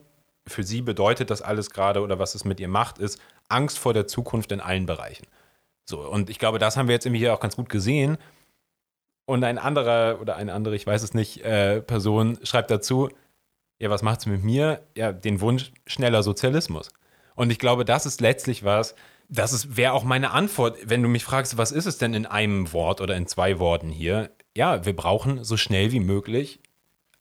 [0.47, 3.95] für sie bedeutet das alles gerade oder was es mit ihr macht, ist Angst vor
[3.95, 5.27] der Zukunft in allen Bereichen.
[5.85, 8.19] So, und ich glaube, das haben wir jetzt irgendwie hier auch ganz gut gesehen.
[9.25, 13.09] Und ein anderer oder eine andere, ich weiß es nicht, äh, Person schreibt dazu,
[13.79, 14.83] ja, was macht es mit mir?
[14.97, 16.91] Ja, den Wunsch schneller Sozialismus.
[17.35, 18.95] Und ich glaube, das ist letztlich was,
[19.29, 22.73] das wäre auch meine Antwort, wenn du mich fragst, was ist es denn in einem
[22.73, 24.31] Wort oder in zwei Worten hier?
[24.55, 26.61] Ja, wir brauchen so schnell wie möglich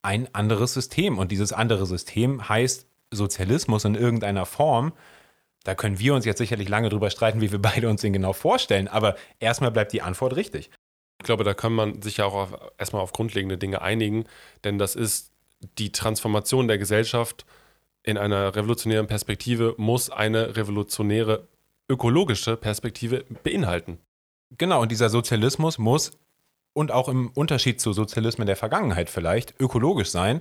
[0.02, 1.18] ein anderes System.
[1.18, 4.92] Und dieses andere System heißt Sozialismus in irgendeiner Form.
[5.64, 8.32] Da können wir uns jetzt sicherlich lange drüber streiten, wie wir beide uns den genau
[8.32, 8.88] vorstellen.
[8.88, 10.70] Aber erstmal bleibt die Antwort richtig.
[11.18, 14.24] Ich glaube, da kann man sich ja auch auf, erstmal auf grundlegende Dinge einigen,
[14.64, 15.30] denn das ist
[15.78, 17.46] die Transformation der Gesellschaft
[18.02, 21.46] in einer revolutionären Perspektive, muss eine revolutionäre
[21.88, 23.98] ökologische Perspektive beinhalten.
[24.58, 26.12] Genau, und dieser Sozialismus muss
[26.72, 30.40] und auch im Unterschied zu Sozialismen der Vergangenheit vielleicht ökologisch sein,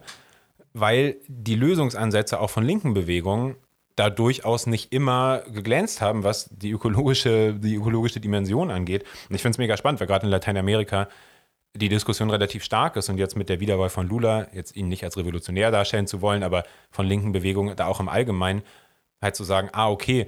[0.74, 3.58] weil die Lösungsansätze auch von linken Bewegungen
[3.96, 9.04] da durchaus nicht immer geglänzt haben, was die ökologische, die ökologische Dimension angeht.
[9.30, 11.08] Und ich finde es mega spannend, weil gerade in Lateinamerika
[11.74, 15.04] die Diskussion relativ stark ist und jetzt mit der Wiederwahl von Lula, jetzt ihn nicht
[15.04, 18.62] als revolutionär darstellen zu wollen, aber von linken Bewegungen da auch im Allgemeinen,
[19.22, 20.28] halt zu sagen, ah, okay,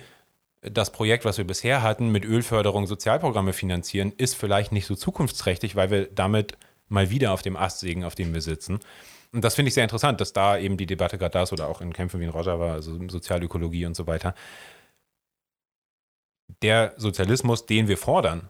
[0.61, 5.76] das Projekt, was wir bisher hatten, mit Ölförderung Sozialprogramme finanzieren, ist vielleicht nicht so zukunftsträchtig,
[5.76, 6.57] weil wir damit
[6.88, 8.80] mal wieder auf dem Ast sägen, auf dem wir sitzen.
[9.34, 11.68] Und das finde ich sehr interessant, dass da eben die Debatte gerade da ist oder
[11.68, 14.36] auch in Kämpfen wie in Rojava, also Sozialökologie und so weiter.
[16.62, 18.50] Der Sozialismus, den wir fordern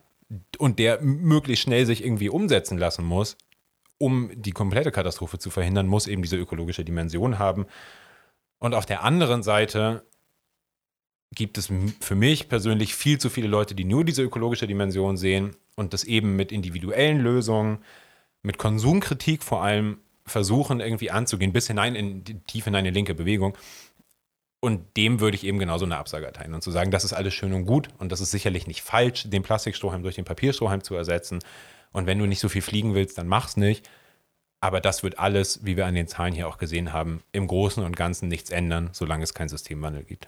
[0.58, 3.38] und der möglichst schnell sich irgendwie umsetzen lassen muss,
[3.98, 7.66] um die komplette Katastrophe zu verhindern, muss eben diese ökologische Dimension haben.
[8.60, 10.06] Und auf der anderen Seite
[11.34, 11.72] gibt es
[12.02, 16.04] für mich persönlich viel zu viele Leute, die nur diese ökologische Dimension sehen und das
[16.04, 17.80] eben mit individuellen Lösungen,
[18.42, 23.58] mit Konsumkritik vor allem versuchen irgendwie anzugehen, bis hinein in tief hinein in linke Bewegung.
[24.60, 27.34] Und dem würde ich eben genauso eine Absage erteilen und zu sagen, das ist alles
[27.34, 30.96] schön und gut und das ist sicherlich nicht falsch, den Plastikstrohhalm durch den Papierstrohhalm zu
[30.96, 31.40] ersetzen.
[31.92, 33.90] Und wenn du nicht so viel fliegen willst, dann mach's nicht.
[34.62, 37.84] Aber das wird alles, wie wir an den Zahlen hier auch gesehen haben, im Großen
[37.84, 40.28] und Ganzen nichts ändern, solange es keinen Systemwandel gibt.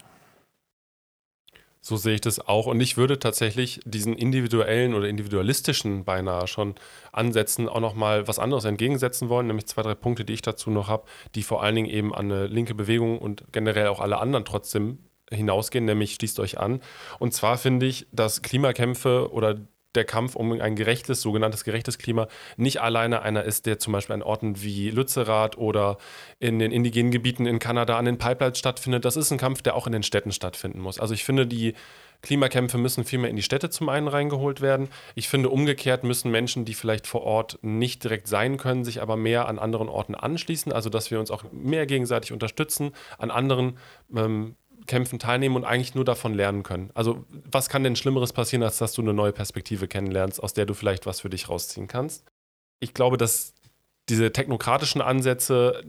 [1.87, 2.65] So sehe ich das auch.
[2.65, 6.73] Und ich würde tatsächlich diesen individuellen oder individualistischen beinahe schon
[7.11, 10.87] Ansätzen auch nochmal was anderes entgegensetzen wollen, nämlich zwei, drei Punkte, die ich dazu noch
[10.87, 11.05] habe,
[11.35, 14.97] die vor allen Dingen eben an eine linke Bewegung und generell auch alle anderen trotzdem
[15.29, 16.81] hinausgehen, nämlich schließt euch an.
[17.19, 19.55] Und zwar finde ich, dass Klimakämpfe oder
[19.95, 22.27] der Kampf um ein gerechtes, sogenanntes gerechtes Klima
[22.57, 25.97] nicht alleine einer ist, der zum Beispiel an Orten wie Lützerath oder
[26.39, 29.05] in den indigenen Gebieten in Kanada an den Pipelines stattfindet.
[29.05, 30.99] Das ist ein Kampf, der auch in den Städten stattfinden muss.
[30.99, 31.73] Also ich finde, die
[32.21, 34.89] Klimakämpfe müssen viel mehr in die Städte zum einen reingeholt werden.
[35.13, 39.15] Ich finde, umgekehrt müssen Menschen, die vielleicht vor Ort nicht direkt sein können, sich aber
[39.15, 40.71] mehr an anderen Orten anschließen.
[40.71, 43.77] Also, dass wir uns auch mehr gegenseitig unterstützen, an anderen
[44.15, 44.55] ähm,
[44.87, 46.91] Kämpfen teilnehmen und eigentlich nur davon lernen können.
[46.93, 50.65] Also was kann denn Schlimmeres passieren, als dass du eine neue Perspektive kennenlernst, aus der
[50.65, 52.23] du vielleicht was für dich rausziehen kannst?
[52.79, 53.53] Ich glaube, dass
[54.09, 55.83] diese technokratischen Ansätze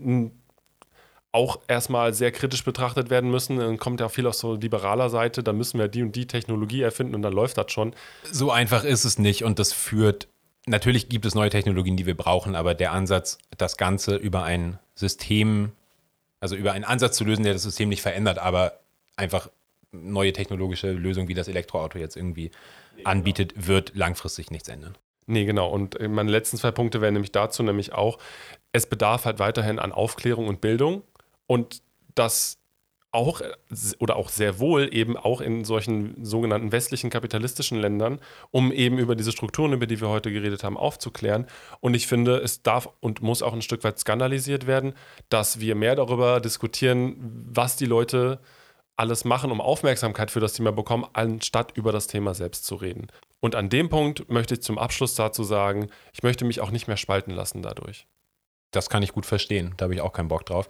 [1.32, 3.58] auch erstmal sehr kritisch betrachtet werden müssen.
[3.58, 6.80] Dann kommt ja viel aus so liberaler Seite, da müssen wir die und die Technologie
[6.80, 7.94] erfinden und dann läuft das schon.
[8.32, 10.28] So einfach ist es nicht und das führt,
[10.66, 14.78] natürlich gibt es neue Technologien, die wir brauchen, aber der Ansatz, das Ganze über ein
[14.94, 15.72] System,
[16.40, 18.80] also über einen Ansatz zu lösen, der das System nicht verändert, aber
[19.16, 19.50] einfach
[19.92, 22.50] neue technologische Lösung wie das Elektroauto jetzt irgendwie
[23.04, 24.96] anbietet, wird langfristig nichts ändern.
[25.26, 25.68] Nee, genau.
[25.68, 28.18] Und meine letzten zwei Punkte wären nämlich dazu, nämlich auch,
[28.72, 31.02] es bedarf halt weiterhin an Aufklärung und Bildung
[31.46, 31.82] und
[32.14, 32.58] das
[33.16, 33.40] auch
[33.98, 39.16] oder auch sehr wohl eben auch in solchen sogenannten westlichen kapitalistischen Ländern, um eben über
[39.16, 41.46] diese Strukturen, über die wir heute geredet haben, aufzuklären.
[41.80, 44.92] Und ich finde, es darf und muss auch ein Stück weit skandalisiert werden,
[45.30, 47.16] dass wir mehr darüber diskutieren,
[47.48, 48.38] was die Leute
[48.96, 53.08] alles machen, um Aufmerksamkeit für das Thema bekommen, anstatt über das Thema selbst zu reden.
[53.40, 56.88] Und an dem Punkt möchte ich zum Abschluss dazu sagen, ich möchte mich auch nicht
[56.88, 58.06] mehr spalten lassen dadurch.
[58.70, 60.68] Das kann ich gut verstehen, da habe ich auch keinen Bock drauf.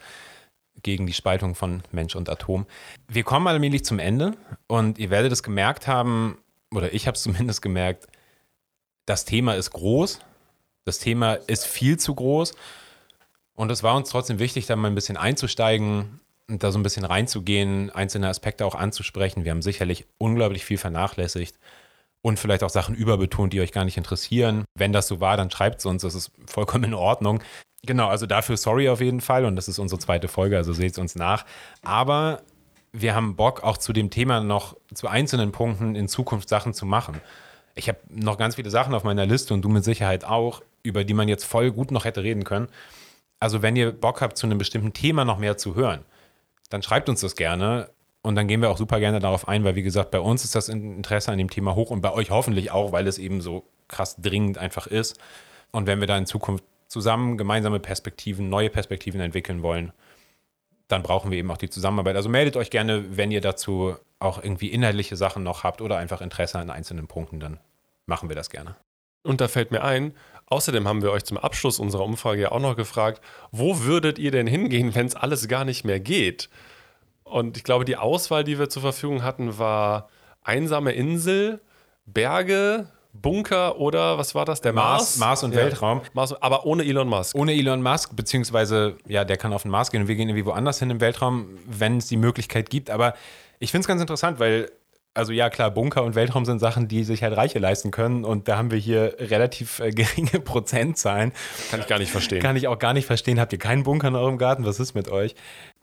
[0.83, 2.67] Gegen die Spaltung von Mensch und Atom.
[3.09, 4.33] Wir kommen allmählich zum Ende
[4.67, 6.39] und ihr werdet es gemerkt haben,
[6.71, 8.09] oder ich habe es zumindest gemerkt,
[9.07, 10.21] das Thema ist groß,
[10.85, 12.55] das Thema ist viel zu groß
[13.55, 17.05] und es war uns trotzdem wichtig, da mal ein bisschen einzusteigen, da so ein bisschen
[17.05, 19.45] reinzugehen, einzelne Aspekte auch anzusprechen.
[19.45, 21.57] Wir haben sicherlich unglaublich viel vernachlässigt
[22.23, 24.65] und vielleicht auch Sachen überbetont, die euch gar nicht interessieren.
[24.75, 27.43] Wenn das so war, dann schreibt es uns, das ist vollkommen in Ordnung.
[27.85, 30.93] Genau, also dafür sorry auf jeden Fall und das ist unsere zweite Folge, also seht
[30.93, 31.45] es uns nach.
[31.83, 32.43] Aber
[32.93, 36.87] wir haben Bock, auch zu dem Thema noch zu einzelnen Punkten in Zukunft Sachen zu
[36.87, 37.21] machen.
[37.75, 41.05] Ich habe noch ganz viele Sachen auf meiner Liste und du mit Sicherheit auch, über
[41.05, 42.69] die man jetzt voll gut noch hätte reden können.
[43.39, 46.05] Also wenn ihr Bock habt, zu einem bestimmten Thema noch mehr zu hören,
[46.69, 47.91] dann schreibt uns das gerne.
[48.23, 50.55] Und dann gehen wir auch super gerne darauf ein, weil wie gesagt, bei uns ist
[50.57, 53.65] das Interesse an dem Thema hoch und bei euch hoffentlich auch, weil es eben so
[53.87, 55.19] krass dringend einfach ist.
[55.71, 59.93] Und wenn wir da in Zukunft zusammen gemeinsame Perspektiven, neue Perspektiven entwickeln wollen,
[60.89, 62.17] dann brauchen wir eben auch die Zusammenarbeit.
[62.17, 66.21] Also meldet euch gerne, wenn ihr dazu auch irgendwie inhaltliche Sachen noch habt oder einfach
[66.21, 67.59] Interesse an einzelnen Punkten, dann
[68.07, 68.77] machen wir das gerne.
[69.23, 70.15] Und da fällt mir ein,
[70.47, 73.21] außerdem haben wir euch zum Abschluss unserer Umfrage ja auch noch gefragt,
[73.51, 76.49] wo würdet ihr denn hingehen, wenn es alles gar nicht mehr geht?
[77.25, 80.09] Und ich glaube, die Auswahl, die wir zur Verfügung hatten, war
[80.45, 81.61] einsame Insel,
[82.07, 84.61] Berge, Bunker oder was war das?
[84.61, 85.17] Der Mars?
[85.17, 85.59] Mars, Mars und ja.
[85.59, 86.03] Weltraum.
[86.13, 87.35] Mars, aber ohne Elon Musk.
[87.35, 90.47] Ohne Elon Musk, beziehungsweise, ja, der kann auf den Mars gehen und wir gehen irgendwie
[90.47, 92.91] woanders hin im Weltraum, wenn es die Möglichkeit gibt.
[92.91, 93.15] Aber
[93.59, 94.71] ich finde es ganz interessant, weil
[95.17, 98.49] also ja klar, Bunker und Weltraum sind Sachen, die sich halt Reiche leisten können und
[98.49, 101.33] da haben wir hier relativ äh, geringe Prozentzahlen.
[101.71, 102.43] Kann ich gar nicht verstehen.
[102.43, 103.41] Kann ich auch gar nicht verstehen.
[103.41, 104.65] Habt ihr keinen Bunker in eurem Garten?
[104.65, 105.35] Was ist mit euch?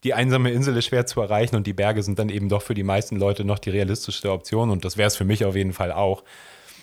[0.03, 2.73] Die einsame Insel ist schwer zu erreichen und die Berge sind dann eben doch für
[2.73, 5.73] die meisten Leute noch die realistischste Option und das wäre es für mich auf jeden
[5.73, 6.23] Fall auch.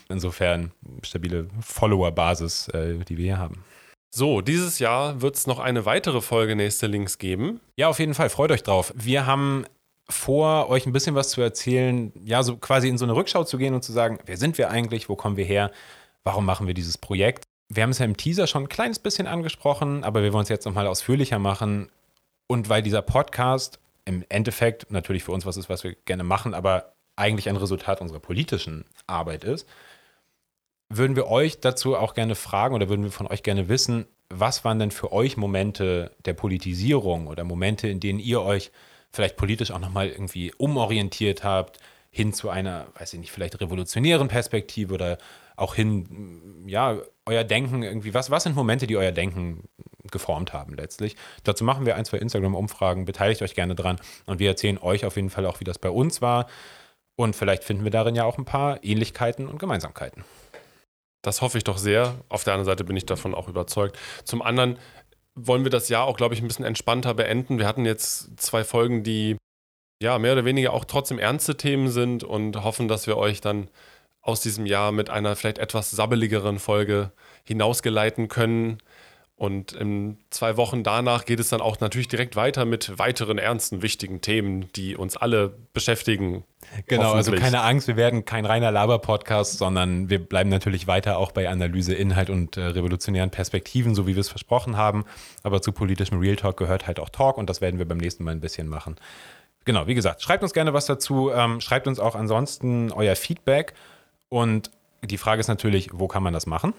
[0.09, 0.73] Insofern
[1.03, 3.65] stabile Follower-Basis, äh, die wir hier haben.
[4.13, 7.61] So, dieses Jahr wird es noch eine weitere Folge Nächste Links geben.
[7.77, 8.29] Ja, auf jeden Fall.
[8.29, 8.93] Freut euch drauf.
[8.97, 9.67] Wir haben
[10.11, 13.59] vor, euch ein bisschen was zu erzählen, ja, so quasi in so eine Rückschau zu
[13.59, 15.71] gehen und zu sagen, wer sind wir eigentlich, wo kommen wir her,
[16.25, 17.45] warum machen wir dieses Projekt.
[17.69, 20.49] Wir haben es ja im Teaser schon ein kleines bisschen angesprochen, aber wir wollen es
[20.49, 21.89] jetzt nochmal ausführlicher machen.
[22.47, 26.53] Und weil dieser Podcast im Endeffekt natürlich für uns was ist, was wir gerne machen,
[26.53, 29.69] aber eigentlich ein Resultat unserer politischen Arbeit ist,
[30.89, 34.65] würden wir euch dazu auch gerne fragen oder würden wir von euch gerne wissen, was
[34.65, 38.73] waren denn für euch Momente der Politisierung oder Momente, in denen ihr euch
[39.13, 41.79] vielleicht politisch auch nochmal irgendwie umorientiert habt,
[42.11, 45.19] hin zu einer, weiß ich nicht, vielleicht revolutionären Perspektive oder
[45.57, 49.69] auch hin, ja, euer Denken irgendwie, was, was sind Momente, die euer Denken
[50.11, 51.17] geformt haben letztlich.
[51.45, 55.17] Dazu machen wir ein, zwei Instagram-Umfragen, beteiligt euch gerne dran und wir erzählen euch auf
[55.17, 56.47] jeden Fall auch, wie das bei uns war
[57.17, 60.25] und vielleicht finden wir darin ja auch ein paar Ähnlichkeiten und Gemeinsamkeiten.
[61.23, 62.15] Das hoffe ich doch sehr.
[62.31, 63.99] Auf der anderen Seite bin ich davon auch überzeugt.
[64.25, 64.79] Zum anderen
[65.35, 67.59] wollen wir das Jahr auch, glaube ich, ein bisschen entspannter beenden.
[67.59, 69.37] Wir hatten jetzt zwei Folgen, die
[70.03, 73.69] ja mehr oder weniger auch trotzdem ernste Themen sind und hoffen, dass wir euch dann
[74.23, 77.13] aus diesem Jahr mit einer vielleicht etwas sabbeligeren Folge
[77.45, 78.79] hinausgeleiten können.
[79.41, 83.81] Und in zwei Wochen danach geht es dann auch natürlich direkt weiter mit weiteren ernsten,
[83.81, 86.45] wichtigen Themen, die uns alle beschäftigen.
[86.89, 91.33] Genau, also keine Angst, wir werden kein reiner Laber-Podcast, sondern wir bleiben natürlich weiter auch
[91.33, 95.07] bei Analyse, Inhalt und äh, revolutionären Perspektiven, so wie wir es versprochen haben.
[95.43, 98.25] Aber zu politischem Real Talk gehört halt auch Talk und das werden wir beim nächsten
[98.25, 98.97] Mal ein bisschen machen.
[99.65, 101.31] Genau, wie gesagt, schreibt uns gerne was dazu.
[101.33, 103.73] Ähm, schreibt uns auch ansonsten euer Feedback.
[104.29, 104.71] Und
[105.03, 106.75] die Frage ist natürlich, wo kann man das machen?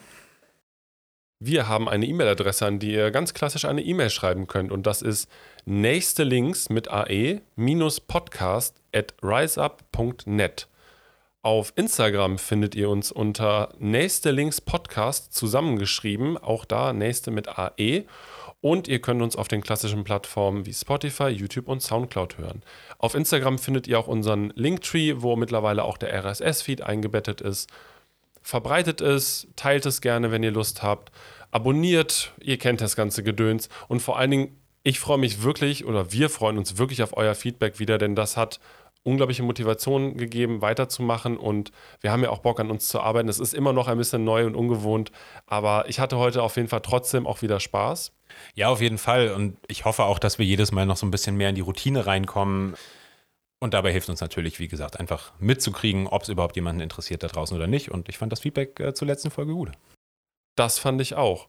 [1.44, 4.72] Wir haben eine E-Mail-Adresse, an die ihr ganz klassisch eine E-Mail schreiben könnt.
[4.72, 5.28] Und das ist
[5.66, 7.42] nächste Links mit ae
[8.08, 10.68] podcast at riseup.net.
[11.42, 18.06] Auf Instagram findet ihr uns unter nächste Links Podcast zusammengeschrieben, auch da nächste mit AE.
[18.62, 22.62] Und ihr könnt uns auf den klassischen Plattformen wie Spotify, YouTube und Soundcloud hören.
[23.00, 27.68] Auf Instagram findet ihr auch unseren Linktree, wo mittlerweile auch der RSS-Feed eingebettet ist.
[28.42, 31.12] Verbreitet es, teilt es gerne, wenn ihr Lust habt.
[31.52, 33.70] Abonniert, ihr kennt das ganze Gedöns.
[33.88, 37.36] Und vor allen Dingen, ich freue mich wirklich oder wir freuen uns wirklich auf euer
[37.36, 38.60] Feedback wieder, denn das hat
[39.04, 41.38] unglaubliche Motivation gegeben, weiterzumachen.
[41.38, 41.72] Und
[42.02, 43.30] wir haben ja auch Bock an uns zu arbeiten.
[43.30, 45.12] Es ist immer noch ein bisschen neu und ungewohnt,
[45.48, 48.12] aber ich hatte heute auf jeden Fall trotzdem auch wieder Spaß.
[48.56, 49.30] Ja, auf jeden Fall.
[49.32, 51.62] Und ich hoffe auch, dass wir jedes Mal noch so ein bisschen mehr in die
[51.62, 52.76] Routine reinkommen.
[53.64, 57.28] Und dabei hilft uns natürlich, wie gesagt, einfach mitzukriegen, ob es überhaupt jemanden interessiert da
[57.28, 57.92] draußen oder nicht.
[57.92, 59.72] Und ich fand das Feedback äh, zur letzten Folge gut.
[60.56, 61.48] Das fand ich auch.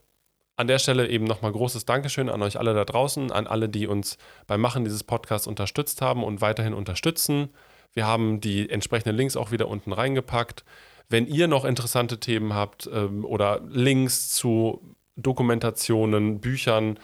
[0.56, 3.86] An der Stelle eben nochmal großes Dankeschön an euch alle da draußen, an alle, die
[3.86, 7.48] uns beim Machen dieses Podcasts unterstützt haben und weiterhin unterstützen.
[7.94, 10.64] Wir haben die entsprechenden Links auch wieder unten reingepackt.
[11.08, 16.98] Wenn ihr noch interessante Themen habt ähm, oder Links zu Dokumentationen, Büchern,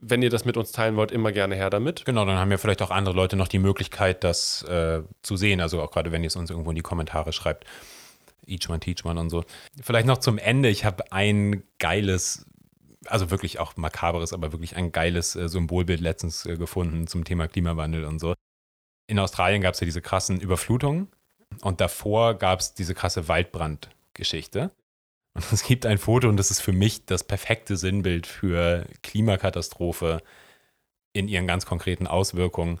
[0.00, 2.04] wenn ihr das mit uns teilen wollt, immer gerne her damit.
[2.04, 5.60] Genau, dann haben ja vielleicht auch andere Leute noch die Möglichkeit, das äh, zu sehen.
[5.60, 7.66] Also auch gerade, wenn ihr es uns irgendwo in die Kommentare schreibt.
[8.46, 9.44] Each one, teach one und so.
[9.82, 10.70] Vielleicht noch zum Ende.
[10.70, 12.46] Ich habe ein geiles,
[13.06, 17.46] also wirklich auch makaberes, aber wirklich ein geiles äh, Symbolbild letztens äh, gefunden zum Thema
[17.46, 18.34] Klimawandel und so.
[19.06, 21.08] In Australien gab es ja diese krassen Überflutungen
[21.62, 24.70] und davor gab es diese krasse Waldbrandgeschichte.
[25.34, 30.22] Und es gibt ein Foto und das ist für mich das perfekte Sinnbild für Klimakatastrophe
[31.12, 32.80] in ihren ganz konkreten Auswirkungen,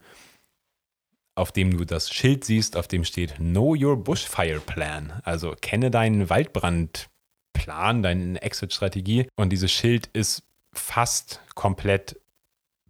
[1.34, 5.20] auf dem du das Schild siehst, auf dem steht Know Your Bushfire Plan.
[5.24, 9.28] Also kenne deinen Waldbrandplan, deine Exit-Strategie.
[9.36, 10.42] Und dieses Schild ist
[10.72, 12.20] fast komplett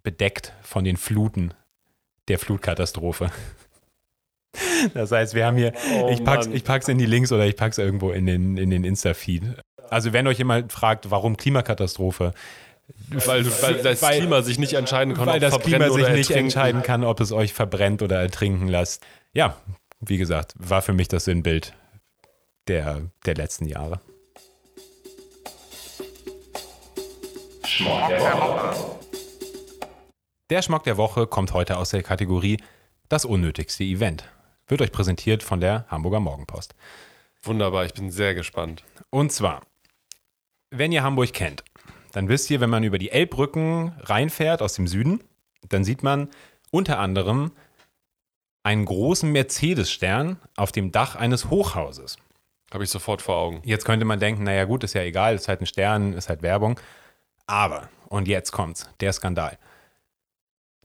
[0.02, 1.54] bedeckt von den Fluten
[2.28, 3.30] der Flutkatastrophe.
[4.94, 7.56] Das heißt, wir haben hier, oh, ich, pack's, ich pack's in die Links oder ich
[7.56, 9.42] pack's irgendwo in den, in den Insta-Feed.
[9.88, 12.32] Also wenn euch jemand fragt, warum Klimakatastrophe,
[13.08, 16.30] weil, weil das weil, Klima sich nicht entscheiden kann, weil ob das Klima sich nicht
[16.30, 19.04] entscheiden kann, ob es euch verbrennt oder ertrinken lässt.
[19.32, 19.56] Ja,
[20.00, 21.74] wie gesagt, war für mich das Sinnbild
[22.68, 24.00] der, der letzten Jahre.
[27.64, 28.96] Schmuck der Woche.
[30.50, 32.56] Der Schmuck der Woche kommt heute aus der Kategorie
[33.08, 34.24] Das unnötigste Event
[34.70, 36.74] wird euch präsentiert von der Hamburger Morgenpost.
[37.42, 38.84] Wunderbar, ich bin sehr gespannt.
[39.10, 39.62] Und zwar,
[40.70, 41.64] wenn ihr Hamburg kennt,
[42.12, 45.22] dann wisst ihr, wenn man über die Elbbrücken reinfährt aus dem Süden,
[45.68, 46.28] dann sieht man
[46.70, 47.52] unter anderem
[48.62, 52.18] einen großen Mercedes-Stern auf dem Dach eines Hochhauses.
[52.72, 53.62] Habe ich sofort vor Augen.
[53.64, 56.42] Jetzt könnte man denken, naja gut, ist ja egal, ist halt ein Stern, ist halt
[56.42, 56.78] Werbung.
[57.46, 59.58] Aber, und jetzt kommt's, der Skandal.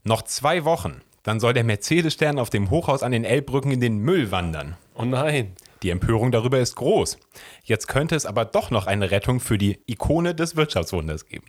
[0.02, 3.98] Noch zwei Wochen, dann soll der Mercedes-Stern auf dem Hochhaus an den Elbbrücken in den
[3.98, 4.76] Müll wandern.
[4.94, 5.56] Oh nein.
[5.82, 7.18] Die Empörung darüber ist groß.
[7.64, 11.46] Jetzt könnte es aber doch noch eine Rettung für die Ikone des Wirtschaftswunders geben.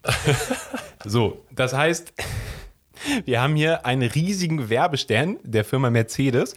[1.06, 2.12] so, das heißt,
[3.26, 6.56] wir haben hier einen riesigen Werbestern der Firma Mercedes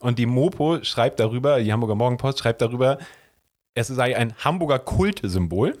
[0.00, 2.98] und die Mopo schreibt darüber, die Hamburger Morgenpost schreibt darüber,
[3.74, 5.78] es sei ein Hamburger Kultsymbol.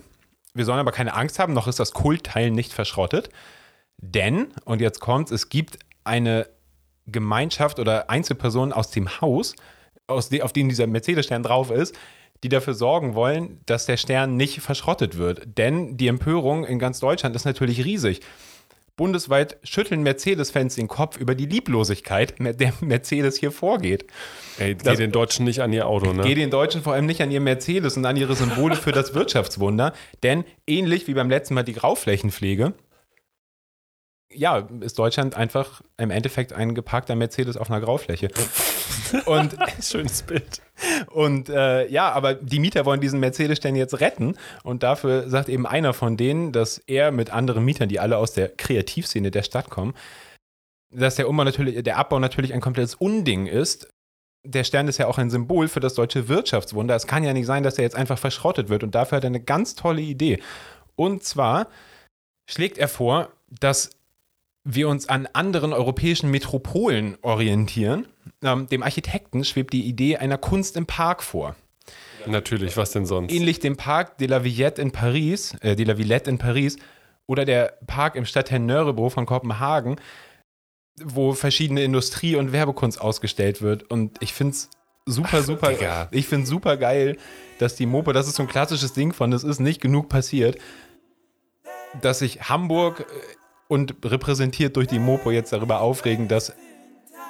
[0.54, 3.28] Wir sollen aber keine Angst haben, noch ist das Kultteil nicht verschrottet.
[3.98, 6.46] Denn, und jetzt kommt's, es gibt eine
[7.06, 9.54] Gemeinschaft oder Einzelpersonen aus dem Haus,
[10.06, 11.96] aus de, auf dem dieser Mercedes-Stern drauf ist,
[12.42, 15.58] die dafür sorgen wollen, dass der Stern nicht verschrottet wird.
[15.58, 18.20] Denn die Empörung in ganz Deutschland ist natürlich riesig.
[18.96, 24.06] Bundesweit schütteln Mercedes-Fans den Kopf über die Lieblosigkeit, mit der Mercedes hier vorgeht.
[24.58, 26.22] Ey, geht den Deutschen nicht an ihr Auto, ne?
[26.22, 29.12] Geht den Deutschen vor allem nicht an ihr Mercedes und an ihre Symbole für das
[29.12, 29.92] Wirtschaftswunder.
[30.22, 32.72] Denn ähnlich wie beim letzten Mal die Grauflächenpflege,
[34.36, 38.28] ja, ist Deutschland einfach im Endeffekt ein geparkter Mercedes auf einer Graufläche.
[39.24, 40.62] Und Schönes Bild.
[41.12, 44.36] und äh, ja, aber die Mieter wollen diesen Mercedes-Stern jetzt retten.
[44.62, 48.32] Und dafür sagt eben einer von denen, dass er mit anderen Mietern, die alle aus
[48.32, 49.94] der Kreativszene der Stadt kommen,
[50.90, 53.88] dass der, Umbau natürlich, der Abbau natürlich ein komplettes Unding ist.
[54.44, 56.94] Der Stern ist ja auch ein Symbol für das deutsche Wirtschaftswunder.
[56.94, 58.82] Es kann ja nicht sein, dass er jetzt einfach verschrottet wird.
[58.82, 60.40] Und dafür hat er eine ganz tolle Idee.
[60.94, 61.68] Und zwar
[62.48, 63.90] schlägt er vor, dass
[64.68, 68.08] wir uns an anderen europäischen Metropolen orientieren.
[68.42, 71.54] Ähm, dem Architekten schwebt die Idee einer Kunst im Park vor.
[72.26, 73.32] Natürlich, was denn sonst?
[73.32, 76.76] Ähnlich dem Parc de la Villette in Paris, äh, de la Villette in Paris
[77.26, 80.00] oder der Park im Stadtteil Nörrebro von Kopenhagen,
[81.00, 83.88] wo verschiedene Industrie- und Werbekunst ausgestellt wird.
[83.88, 84.70] Und ich finde es
[85.06, 86.08] super, super, Digga.
[86.10, 87.18] ich finde super geil,
[87.60, 90.58] dass die Mopo, das ist so ein klassisches Ding von, es ist nicht genug passiert,
[92.02, 93.04] dass sich Hamburg äh,
[93.68, 96.52] und repräsentiert durch die Mopo jetzt darüber aufregen, dass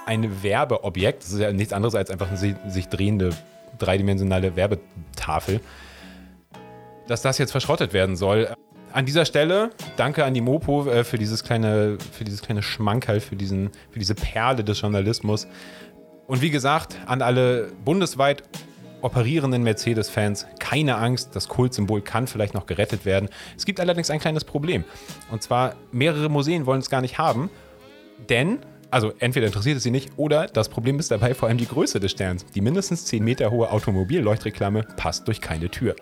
[0.06, 3.30] ein Werbeobjekt, das ist ja nichts anderes als einfach eine si- sich drehende
[3.78, 5.60] dreidimensionale Werbetafel,
[7.08, 8.48] dass das jetzt verschrottet werden soll.
[8.92, 13.20] An dieser Stelle danke an die Mopo äh, für dieses kleine, für dieses kleine Schmankerl,
[13.20, 15.46] für, diesen, für diese Perle des Journalismus.
[16.26, 18.42] Und wie gesagt, an alle bundesweit
[19.06, 23.28] operierenden Mercedes-Fans, keine Angst, das Kultsymbol kann vielleicht noch gerettet werden.
[23.56, 24.84] Es gibt allerdings ein kleines Problem.
[25.30, 27.48] Und zwar, mehrere Museen wollen es gar nicht haben,
[28.28, 28.58] denn,
[28.90, 32.00] also entweder interessiert es sie nicht, oder das Problem ist dabei vor allem die Größe
[32.00, 32.44] des Sterns.
[32.54, 35.96] Die mindestens 10 Meter hohe Automobilleuchtreklame passt durch keine Tür.